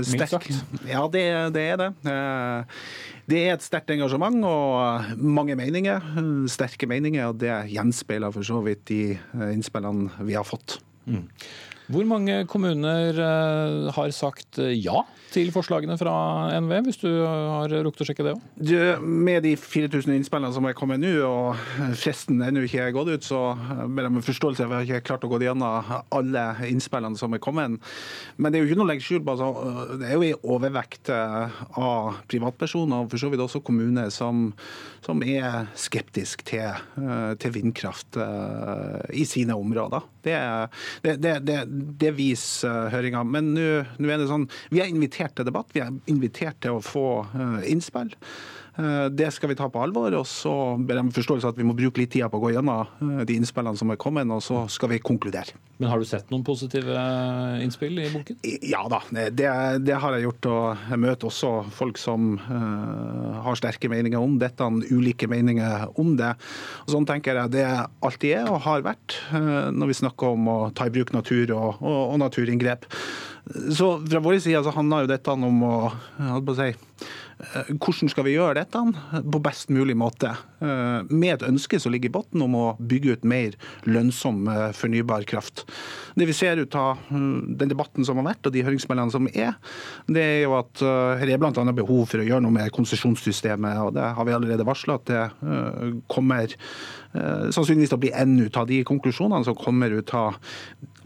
[0.06, 0.54] Sterkt.
[0.86, 1.90] Ja, det, det er det.
[3.26, 6.14] Det er et sterkt engasjement og mange meninger.
[6.50, 9.02] Sterke meninger, og det gjenspeiler for så vidt de
[9.50, 10.78] innspillene vi har fått.
[11.10, 11.26] Mm.
[11.90, 15.02] Hvor mange kommuner eh, har sagt eh, ja
[15.32, 16.12] til forslagene fra
[16.60, 19.00] NV, hvis du har rukket å sjekke det òg?
[19.00, 23.24] Med de 4000 innspillene som er kommet nå, og fristen ennå ikke er gått ut,
[23.24, 24.68] så jeg om forståelse.
[24.68, 27.80] Vi har ikke klart å gå gjennom alle innspillene som er kommet.
[28.36, 29.34] Men det er jo ikke noe å legge skjul på.
[29.34, 34.12] Altså, det er jo en overvekt eh, av privatpersoner, og for så vidt også kommuner,
[34.12, 34.50] som,
[35.02, 36.78] som er skeptisk til,
[37.42, 38.18] til vindkraft
[39.10, 40.04] i sine områder.
[40.22, 40.36] Det,
[41.02, 41.58] det, det,
[41.98, 43.24] det viser høringa.
[43.26, 46.84] Men nå er det sånn Vi er invitert til debatt, vi er invitert til å
[46.84, 48.12] få eh, innspill.
[48.72, 50.14] Eh, det skal vi ta på alvor.
[50.16, 52.54] og Så ber jeg om forståelse at vi må bruke litt tid på å gå
[52.54, 55.58] gjennom eh, de innspillene som er kommet, og så skal vi konkludere.
[55.82, 56.94] Men Har du sett noen positive
[57.60, 58.38] innspill i boken?
[58.64, 59.48] Ja da, det,
[59.82, 60.48] det har jeg gjort.
[60.48, 66.14] og Jeg møter også folk som uh, har sterke meninger om dette, ulike meninger om
[66.20, 66.30] det.
[66.86, 70.48] Og Sånn tenker jeg det alltid er og har vært uh, når vi snakker om
[70.52, 72.86] å ta i bruk natur og, og, og naturinngrep.
[73.74, 76.70] Så Fra vår side så handler jo dette om å, å si,
[77.42, 78.80] Eh, hvordan skal vi gjøre dette
[79.32, 80.30] på best mulig måte?
[80.62, 83.56] Eh, med et ønske som ligger i bunnen om å bygge ut mer
[83.88, 85.64] lønnsom eh, fornybar kraft.
[86.14, 89.56] Det vi ser ut av den debatten som har vært og de høringsmeldingene som er,
[90.06, 91.64] det er jo at det er bl.a.
[91.74, 93.80] behov for å gjøre noe med konsesjonssystemet.
[93.80, 95.22] og Det har vi allerede varsla at det
[96.12, 96.52] kommer
[97.12, 100.36] sannsynligvis til å bli en ut av de konklusjonene som kommer ut av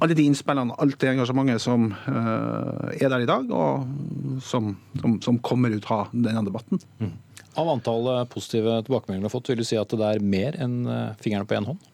[0.03, 1.89] alle de innspillene, alt det engasjementet som
[2.27, 6.83] er der i dag, og som, som, som kommer ut av denne debatten.
[7.01, 7.15] Mm.
[7.57, 10.83] Av antallet positive tilbakemeldinger du har fått, vil du si at det er mer enn
[10.93, 11.87] eh, fingrene på én hånd?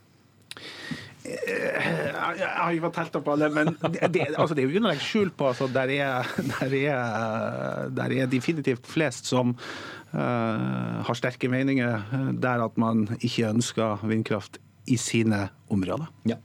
[1.22, 1.90] Eh,
[2.34, 4.82] jeg har ikke fått telt opp alle, men det, det, altså det er jo ikke
[4.82, 5.52] noe å legge skjul på.
[5.52, 12.02] Altså der, er, der, er, der, er, definitivt flest som uh, har sterke meninger
[12.42, 16.06] der at man ikke ønsker vindkraft i sine områder.
[16.28, 16.36] Ja.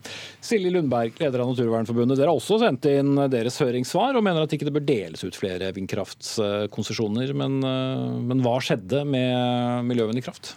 [0.41, 2.19] Silje Lundberg, leder av Naturvernforbundet.
[2.19, 5.38] Dere har også sendt inn deres høringssvar og mener at ikke det bør deles ut
[5.38, 7.33] flere vindkraftkonsesjoner.
[7.38, 10.53] Men, eh, men hva skjedde med miljøvennlig kraft?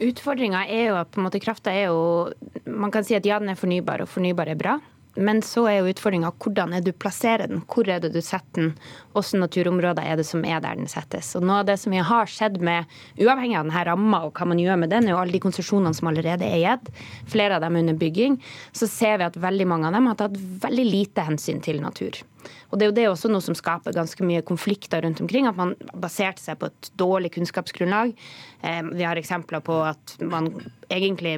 [0.00, 2.32] Utfordringa er jo at på en måte krafta er jo
[2.64, 4.78] Man kan si at ja, den er fornybar, og fornybar er bra.
[5.20, 8.56] Men så er jo utfordringa hvordan er du plasserer den, hvor er det du setter
[8.56, 8.70] den,
[9.14, 11.34] hvilke naturområder er det som er der den settes.
[11.36, 12.88] Og Noe av det som vi har sett med,
[13.20, 15.96] uavhengig av denne ramma og hva man gjør med den, er jo alle de konsesjonene
[15.96, 16.90] som allerede er gitt,
[17.30, 18.40] flere av dem under bygging,
[18.72, 22.22] så ser vi at veldig mange av dem har tatt veldig lite hensyn til natur.
[22.70, 25.48] Og Det er jo det også noe som skaper ganske mye konflikter rundt omkring.
[25.50, 28.14] At man baserte seg på et dårlig kunnskapsgrunnlag.
[28.62, 30.52] Eh, vi har eksempler på at man
[30.88, 31.36] egentlig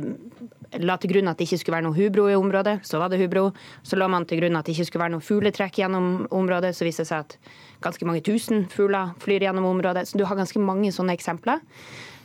[0.80, 2.78] la til grunn at det ikke skulle være noe hubro i området.
[2.86, 3.50] Så var det hubro.
[3.84, 6.72] Så la man til grunn at det ikke skulle være noe fugletrekk gjennom området.
[6.76, 7.36] Så viste det seg at
[7.82, 10.06] ganske mange tusen fugler flyr gjennom området.
[10.08, 11.60] Så du har ganske mange sånne eksempler.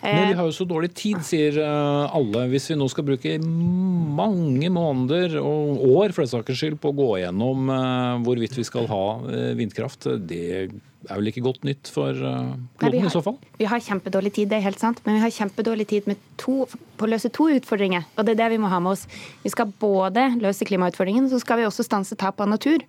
[0.01, 2.43] Men vi har jo så dårlig tid, sier eh, alle.
[2.51, 6.97] Hvis vi nå skal bruke mange måneder og år for den saks skyld på å
[6.97, 10.69] gå gjennom eh, hvorvidt vi skal ha eh, vindkraft, det
[11.09, 13.37] er vel ikke godt nytt for kloden Nei, har- i så fall?
[13.57, 16.65] Vi har kjempedårlig tid, det er helt sant, men vi har kjempedårlig tid med to,
[16.97, 18.05] på å løse to utfordringer.
[18.17, 19.07] Og det er det vi må ha med oss.
[19.43, 22.79] Vi skal både løse klimautfordringen, så skal vi også stanse tap av natur.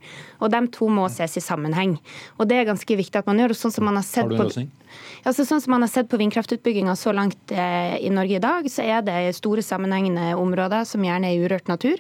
[0.41, 1.99] Og de to må ses i sammenheng.
[2.39, 3.55] Og det er ganske viktig at man gjør.
[3.57, 4.71] Sånn som man har sett Har du en på løsning?
[5.27, 8.69] Altså, sånn som man har sett på vindkraftutbygginga så langt eh, i Norge i dag,
[8.73, 11.99] så er det store sammenhengende områder som gjerne er urørt natur.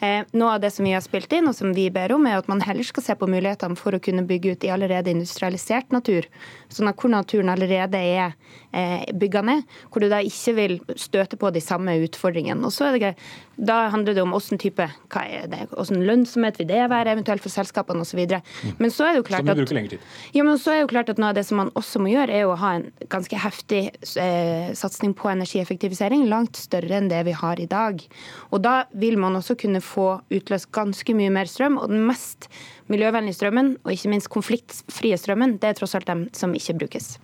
[0.00, 2.38] Eh, noe av det som vi har spilt inn, og som vi ber om, er
[2.40, 5.92] at man heller skal se på mulighetene for å kunne bygge ut i allerede industrialisert
[5.92, 6.28] natur.
[6.72, 8.32] Sånn at hvor naturen allerede er
[8.72, 12.64] eh, bygga ned, hvor du da ikke vil støte på de samme utfordringene.
[12.64, 13.30] Og så er det greit.
[13.60, 17.44] Da handler det om hvilken type, hva er det, hvordan lønnsomhet vil det være, eventuelt
[17.44, 18.22] for selskapene osv.
[18.80, 19.58] Men så er det jo klart at
[20.32, 22.08] ja, men så er det jo klart at Noe av det som man også må
[22.14, 23.82] gjøre, er å ha en ganske heftig
[24.16, 26.24] eh, satsing på energieffektivisering.
[26.30, 28.00] Langt større enn det vi har i dag.
[28.48, 31.78] Og Da vil man også kunne få utløst ganske mye mer strøm.
[31.80, 32.48] Og den mest
[32.92, 37.14] miljøvennlige strømmen, og ikke minst konfliktfrie strømmen, det er tross alt dem som ikke brukes.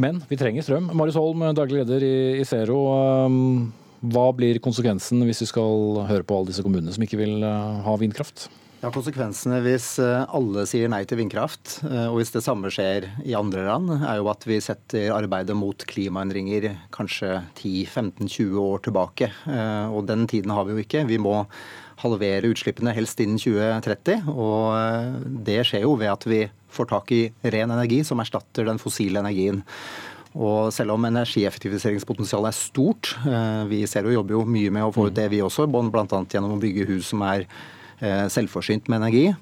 [0.00, 0.90] Men vi trenger strøm.
[0.92, 2.82] Marius Holm, daglig leder i, Zero.
[3.26, 3.72] Um,
[4.04, 7.80] hva blir konsekvensen hvis vi skal høre på alle disse kommunene som ikke vil uh,
[7.86, 8.48] ha vindkraft?
[8.82, 13.06] Ja, Konsekvensene hvis eh, alle sier nei til vindkraft, eh, og hvis det samme skjer
[13.24, 19.30] i andre land, er jo at vi setter arbeidet mot klimaendringer kanskje 10-15-20 år tilbake.
[19.48, 21.06] Eh, Og den tiden har vi jo ikke.
[21.08, 21.38] Vi må
[22.02, 24.28] halvere utslippene helst innen 2030.
[24.28, 26.42] Og det skjer jo ved at vi
[26.76, 29.62] får tak i ren energi som erstatter den fossile energien.
[30.36, 33.14] Og selv om energieffektiviseringspotensialet er stort,
[33.72, 36.04] vi ser og jobber jo mye med å få ut det vi også, bl.a.
[36.28, 37.48] gjennom å bygge hus som er
[38.00, 39.34] selvforsynt med energi.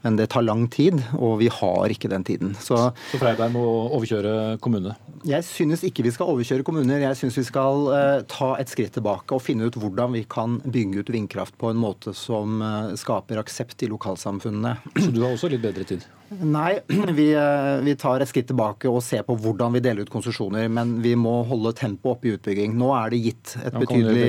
[0.00, 2.54] Men det tar lang tid, og vi har ikke den tiden.
[2.56, 2.76] Så
[3.12, 3.60] Så Freiberg må
[3.92, 4.94] overkjøre kommunene.
[5.28, 7.02] jeg synes ikke vi skal overkjøre kommuner.
[7.02, 10.56] Jeg synes vi skal eh, ta et skritt tilbake og finne ut hvordan vi kan
[10.64, 14.78] bygge ut vindkraft på en måte som eh, skaper aksept i lokalsamfunnene.
[14.96, 16.08] Så du har også litt bedre tid?
[16.30, 16.78] Nei,
[17.18, 20.68] vi, eh, vi tar et skritt tilbake og ser på hvordan vi deler ut konsesjoner.
[20.70, 22.76] Men vi må holde tempoet oppe i utbygging.
[22.78, 24.28] Nå er det gitt et Ja, betydelig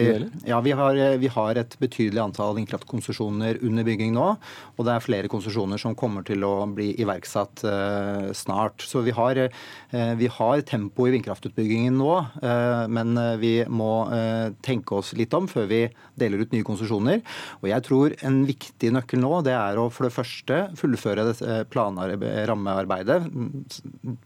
[0.49, 4.31] ja, vi har, eh, vi har et betydelig antall vindkraftkonsesjoner under bygging nå.
[4.77, 8.81] Og det er flere konsesjoner som kommer til å bli iverksatt uh, snart.
[8.81, 12.11] Så vi har, uh, vi har tempo i vindkraftutbyggingen nå.
[12.41, 13.91] Uh, men vi må
[14.65, 15.81] tenke oss litt om før vi
[16.19, 17.21] deler ut nye konsesjoner.
[17.61, 21.37] Og jeg tror en viktig nøkkel nå det er å for det første fullføre det
[21.99, 23.19] eh, rammearbeidet.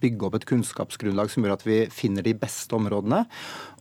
[0.02, 3.26] Bygge opp et kunnskapsgrunnlag som gjør at vi finner de beste områdene.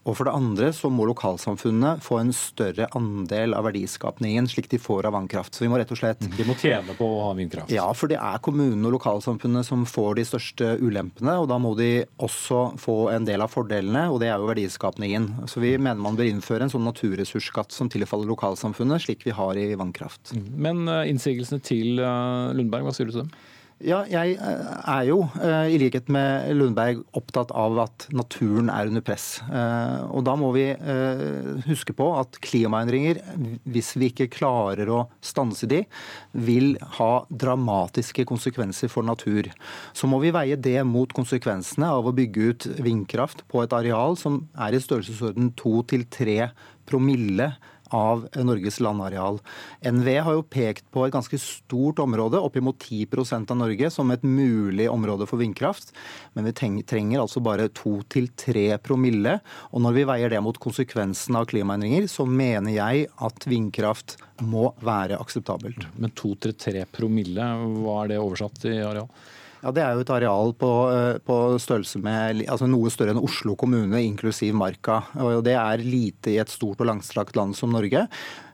[0.04, 4.80] Og for det andre så må lokalsamfunnene få en større andel av verdiskapningen, slik de
[4.80, 5.56] får av vannkraft.
[5.56, 7.72] Så vi må rett og slett De må tjene på å ha vindkraft.
[7.72, 11.38] ja, for det er kommunene og lokalsamfunnene som får de største ulempene.
[11.40, 15.48] Og da må de også få en del av fordelene, og det er jo verdiskapningen.
[15.48, 19.56] Så vi mener man bør innføre en sånn naturressursskatt som tilfaller lokalsamfunnet, slik vi har
[19.56, 20.36] i vannkraft.
[20.36, 23.34] Men uh, innsigelsene til uh, Lundberg, hva sier du til dem?
[23.84, 28.88] Ja, jeg eh, er jo, eh, i likhet med Lundberg, opptatt av at naturen er
[28.88, 29.42] under press.
[29.44, 30.64] Eh, Og da må vi
[31.66, 33.20] huske på at klimaendringer,
[33.68, 35.82] hvis vi ikke klarer å stanse de,
[36.32, 39.50] vil ha dramatiske konsekvenser for natur.
[39.92, 44.16] Så må vi veie det mot konsekvensene av å bygge ut vindkraft på et areal
[44.20, 46.50] som er i størrelsesorden 2-3
[46.88, 47.52] promille
[47.94, 49.38] av Norges landareal.
[49.86, 54.24] NVE har jo pekt på et ganske stort område, oppimot 10% av Norge, som et
[54.26, 55.94] mulig område for vindkraft.
[56.34, 59.38] Men vi trenger altså bare 2-3 promille.
[59.70, 64.72] Og når vi veier det mot konsekvensen av klimaendringer, så mener jeg at vindkraft må
[64.82, 65.86] være akseptabelt.
[65.94, 69.10] Men 2-3 promille, hva er det oversatt i areal?
[69.64, 73.22] Ja, Det er jo et areal på, eh, på størrelse med altså noe større enn
[73.24, 75.06] Oslo kommune, inklusiv Marka.
[75.16, 78.06] Og Det er lite i et stort og langstrakt land som Norge.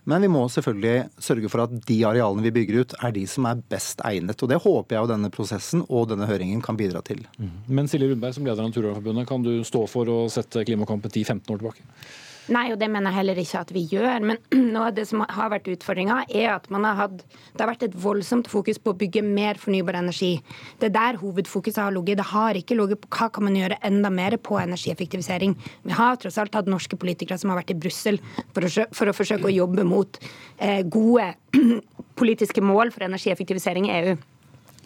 [0.06, 3.44] Men vi må selvfølgelig sørge for at de arealene vi bygger ut, er de som
[3.46, 4.40] er best egnet.
[4.40, 7.26] Og Det håper jeg denne prosessen og denne høringen kan bidra til.
[7.68, 11.50] Men Silje Rundberg, som leder av Naturvernforbundet, kan du stå for å sette klimakampen 10-15
[11.50, 11.82] år tilbake?
[12.50, 14.24] Nei, og det mener jeg heller ikke at vi gjør.
[14.26, 14.40] Men
[14.74, 17.20] noe av det som har vært utfordringa, er at har hatt,
[17.54, 20.32] det har vært et voldsomt fokus på å bygge mer fornybar energi.
[20.80, 22.18] Det er der hovedfokuset har ligget.
[22.18, 25.54] Det har ikke ligget på hva kan man gjøre enda mer på energieffektivisering.
[25.86, 28.18] Vi har tross alt hatt norske politikere som har vært i Brussel
[28.50, 30.20] for, å for å forsøke å jobbe mot
[30.58, 31.30] eh, gode
[32.20, 34.18] politiske mål for energieffektivisering i EU.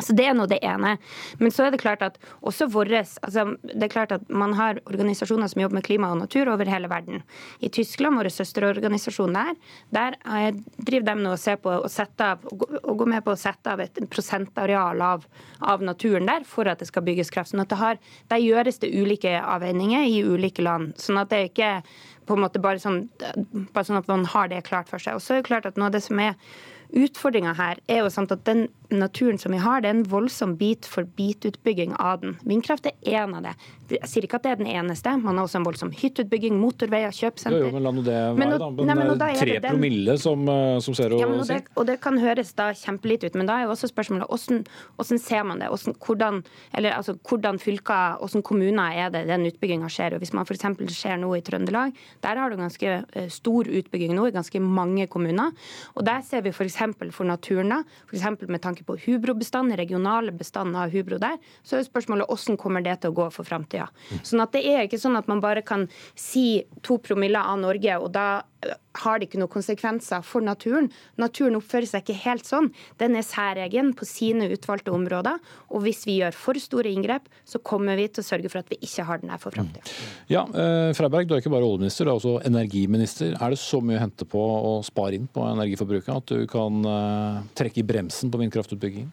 [0.03, 0.97] Så Det er nå det ene.
[1.39, 4.81] Men så er det klart at også våres, altså det er klart at man har
[4.91, 7.23] organisasjoner som jobber med klima og natur over hele verden.
[7.63, 9.55] I Tyskland, vår søsterorganisasjon der,
[9.95, 10.51] der eh,
[10.83, 13.71] driver de nå og ser på å sette av, og gå- med på å sette
[13.71, 15.29] av et prosentareal av,
[15.63, 17.53] av naturen der for at det skal bygges kraft.
[17.55, 20.95] Sånn at det har, Der gjøres det ulike avveininger i ulike land.
[20.99, 21.73] Sånn at det er ikke
[22.27, 23.05] på en måte bare sånn,
[23.75, 25.15] bare sånn at man har det klart for seg.
[25.15, 26.35] Og så er det klart at noe av det som er
[26.95, 28.69] Utfordringa her er jo sant at den
[28.99, 32.37] naturen som vi har, det er en voldsom bit for bit-utbygging av den.
[32.49, 33.55] Vindkraft er én av det.
[33.93, 35.13] Jeg sier ikke at det er den eneste.
[35.21, 37.59] Man har også en voldsom hytteutbygging, motorveier, kjøpesenter.
[37.61, 38.69] Jo, jo, men la nå det være, men, da.
[38.71, 40.47] Men, nei, men eh, da er tre det den- promille, som,
[40.97, 41.53] ser å Ja, si.
[41.53, 44.63] det, og det kan høres da kjempelite ut, men da er jo også spørsmålet hvordan,
[44.97, 45.69] hvordan ser man det?
[45.69, 46.41] Hvordan, hvordan,
[46.81, 50.15] eller, altså, hvordan fylker, hvordan kommuner er det den utbygginga skjer?
[50.17, 50.65] Og Hvis man f.eks.
[50.97, 51.93] ser nå i Trøndelag,
[52.25, 55.53] der har du ganske eh, stor utbygging nå i ganske mange kommuner.
[55.95, 56.81] Og der ser vi f.eks.
[56.95, 58.25] For, for naturen, da, f.eks.
[58.49, 62.99] med tanke på hubrobestanden, regionale bestanden av hubro der, så er spørsmålet hvordan kommer det
[63.03, 63.89] til å gå for framtida.
[64.23, 67.99] Sånn at det er ikke sånn at man bare kan si to promiller av Norge,
[68.01, 68.45] og da
[69.05, 70.91] har det ikke noen konsekvenser for naturen.
[71.21, 72.71] Naturen oppfører seg ikke helt sånn.
[73.01, 75.41] Den er særegen på sine utvalgte områder.
[75.75, 78.71] Og hvis vi gjør for store inngrep, så kommer vi til å sørge for at
[78.73, 79.83] vi ikke har den her for framtida.
[80.31, 83.35] Ja, eh, Freiberg, du er ikke bare oljeminister, du er også energiminister.
[83.35, 86.81] Er det så mye å hente på å spare inn på energiforbruket at du kan
[86.85, 89.13] eh, trekke i bremsen på vindkraftutbyggingen?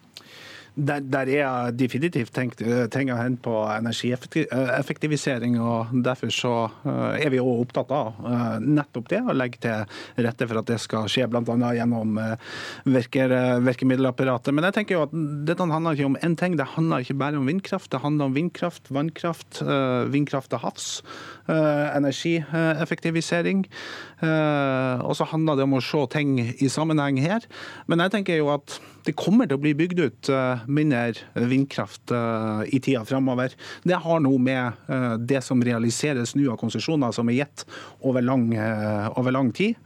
[0.75, 2.61] Der, der er definitivt tenkt,
[2.93, 5.57] ting å hente på energieffektivisering.
[5.59, 6.53] og Derfor så
[6.87, 9.83] eh, er vi også opptatt av eh, nettopp det, å legge til
[10.23, 11.73] rette for at det skal skje bl.a.
[11.75, 12.35] gjennom eh,
[12.87, 14.55] virker, virkemiddelapparatet.
[14.55, 15.17] Men jeg tenker jo at
[15.49, 16.55] dette handler ikke om én ting.
[16.55, 17.91] Det handler ikke bare om vindkraft.
[17.91, 20.87] Det handler om vindkraft, vannkraft, eh, vindkraft til havs,
[21.51, 23.67] eh, energieffektivisering.
[24.23, 27.41] Eh, Og så handler det om å se ting i sammenheng her.
[27.87, 32.13] Men jeg tenker jo at det kommer til å bli bygd ut eh, mindre vindkraft
[32.13, 33.55] eh, i tida framover.
[33.87, 37.65] Det har noe med eh, det som realiseres nå av konsesjoner som er gitt
[38.05, 38.49] over lang,
[39.17, 39.77] over lang tid.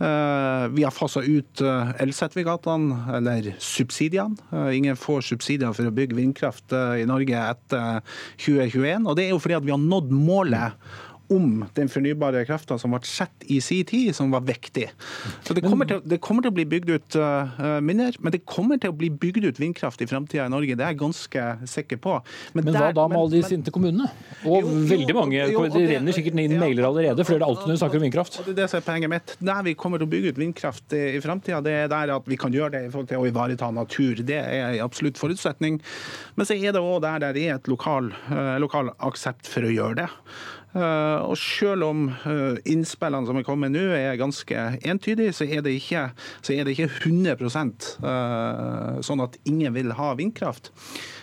[0.00, 1.60] Vi har fasa ut
[2.00, 4.32] elsertifikatene, eller subsidiene.
[4.72, 8.00] Ingen får subsidier for å bygge vindkraft i Norge etter
[8.40, 9.04] 2021.
[9.04, 10.96] Og det er jo fordi at vi har nådd målet
[11.30, 14.88] om den fornybare krafta som ble sett i sin tid, som var viktig.
[15.46, 18.42] Så Det kommer til, det kommer til å bli bygd ut uh, minner, men det
[18.48, 20.76] kommer til å bli bygd ut vindkraft i framtida i Norge.
[20.76, 22.16] Det er jeg ganske sikker på.
[22.54, 24.10] Men hva der- da med alle de sinte kommunene?
[24.44, 27.66] Og veldig mange, jo, Det det- renner sikkert inn mailer allerede, for det er alltid
[27.68, 28.44] når vi snakker om vindkraft.
[28.44, 29.36] Det er det som er poenget mitt.
[29.40, 32.26] Der vi kommer til å bygge ut vindkraft i, i framtida, det er der at
[32.26, 34.14] vi kan gjøre det i forhold til å ivareta natur.
[34.24, 35.80] Det er en absolutt forutsetning.
[36.36, 39.70] Men så er det òg der det er et lokal, eh, lokal aksept for å
[39.72, 40.08] gjøre det.
[40.70, 45.64] Eh, og selv om eh, innspillene som er kommet nå er ganske entydige, så er
[45.66, 46.04] det ikke,
[46.54, 50.70] er det ikke 100% eh, sånn at ingen vil ha vindkraft.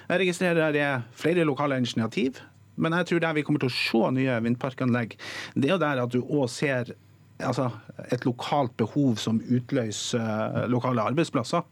[0.10, 2.42] Jeg registrerer det er flere lokale initiativ.
[2.78, 5.16] Men jeg tror der vi kommer til å se nye vindparkanlegg,
[5.56, 6.92] det er jo der at du òg ser
[7.42, 7.72] altså,
[8.14, 11.66] et lokalt behov som utløser lokale arbeidsplasser.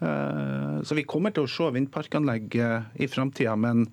[0.00, 3.84] Eh, så vi kommer til å se vindparkanlegg eh, i framtida, men,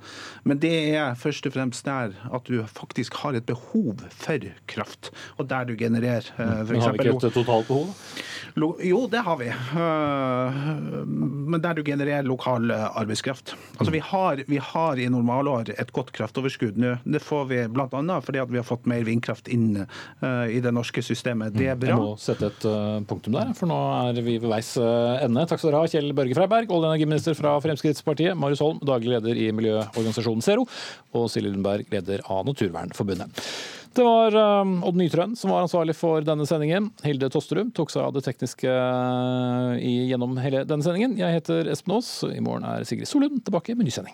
[0.48, 5.12] men det er først og fremst der at du faktisk har et behov for kraft,
[5.36, 7.92] og der du genererer eh, for Men har vi ikke et totalt behov?
[8.58, 9.52] Jo, det har vi.
[9.78, 13.54] Men der du genererer lokal arbeidskraft.
[13.78, 16.96] Altså, vi, har, vi har i normalår et godt kraftoverskudd nå.
[17.06, 18.18] Det får vi bl.a.
[18.26, 21.54] fordi at vi har fått mer vindkraft inn i det norske systemet.
[21.54, 21.92] Det er bra.
[21.92, 22.66] Jeg må sette et
[23.10, 23.78] punktum der, for nå
[24.08, 25.46] er vi ved veis ende.
[25.46, 29.16] Takk skal dere ha, Kjell Børge Freiberg, olje- og energiminister fra Fremskrittspartiet, Marius Holm, daglig
[29.16, 30.68] leder i miljøorganisasjonen Zero,
[31.18, 33.42] og Silje Lundberg, leder av Naturvernforbundet.
[33.98, 36.92] Det var eh, Odd Nytrøen som var ansvarlig for denne sendingen.
[37.02, 41.18] Hilde Tosterud tok seg av det tekniske eh, gjennom hele denne sendingen.
[41.18, 42.12] Jeg heter Espen Aas.
[42.30, 44.14] I morgen er Sigrid Solund tilbake med ny sending.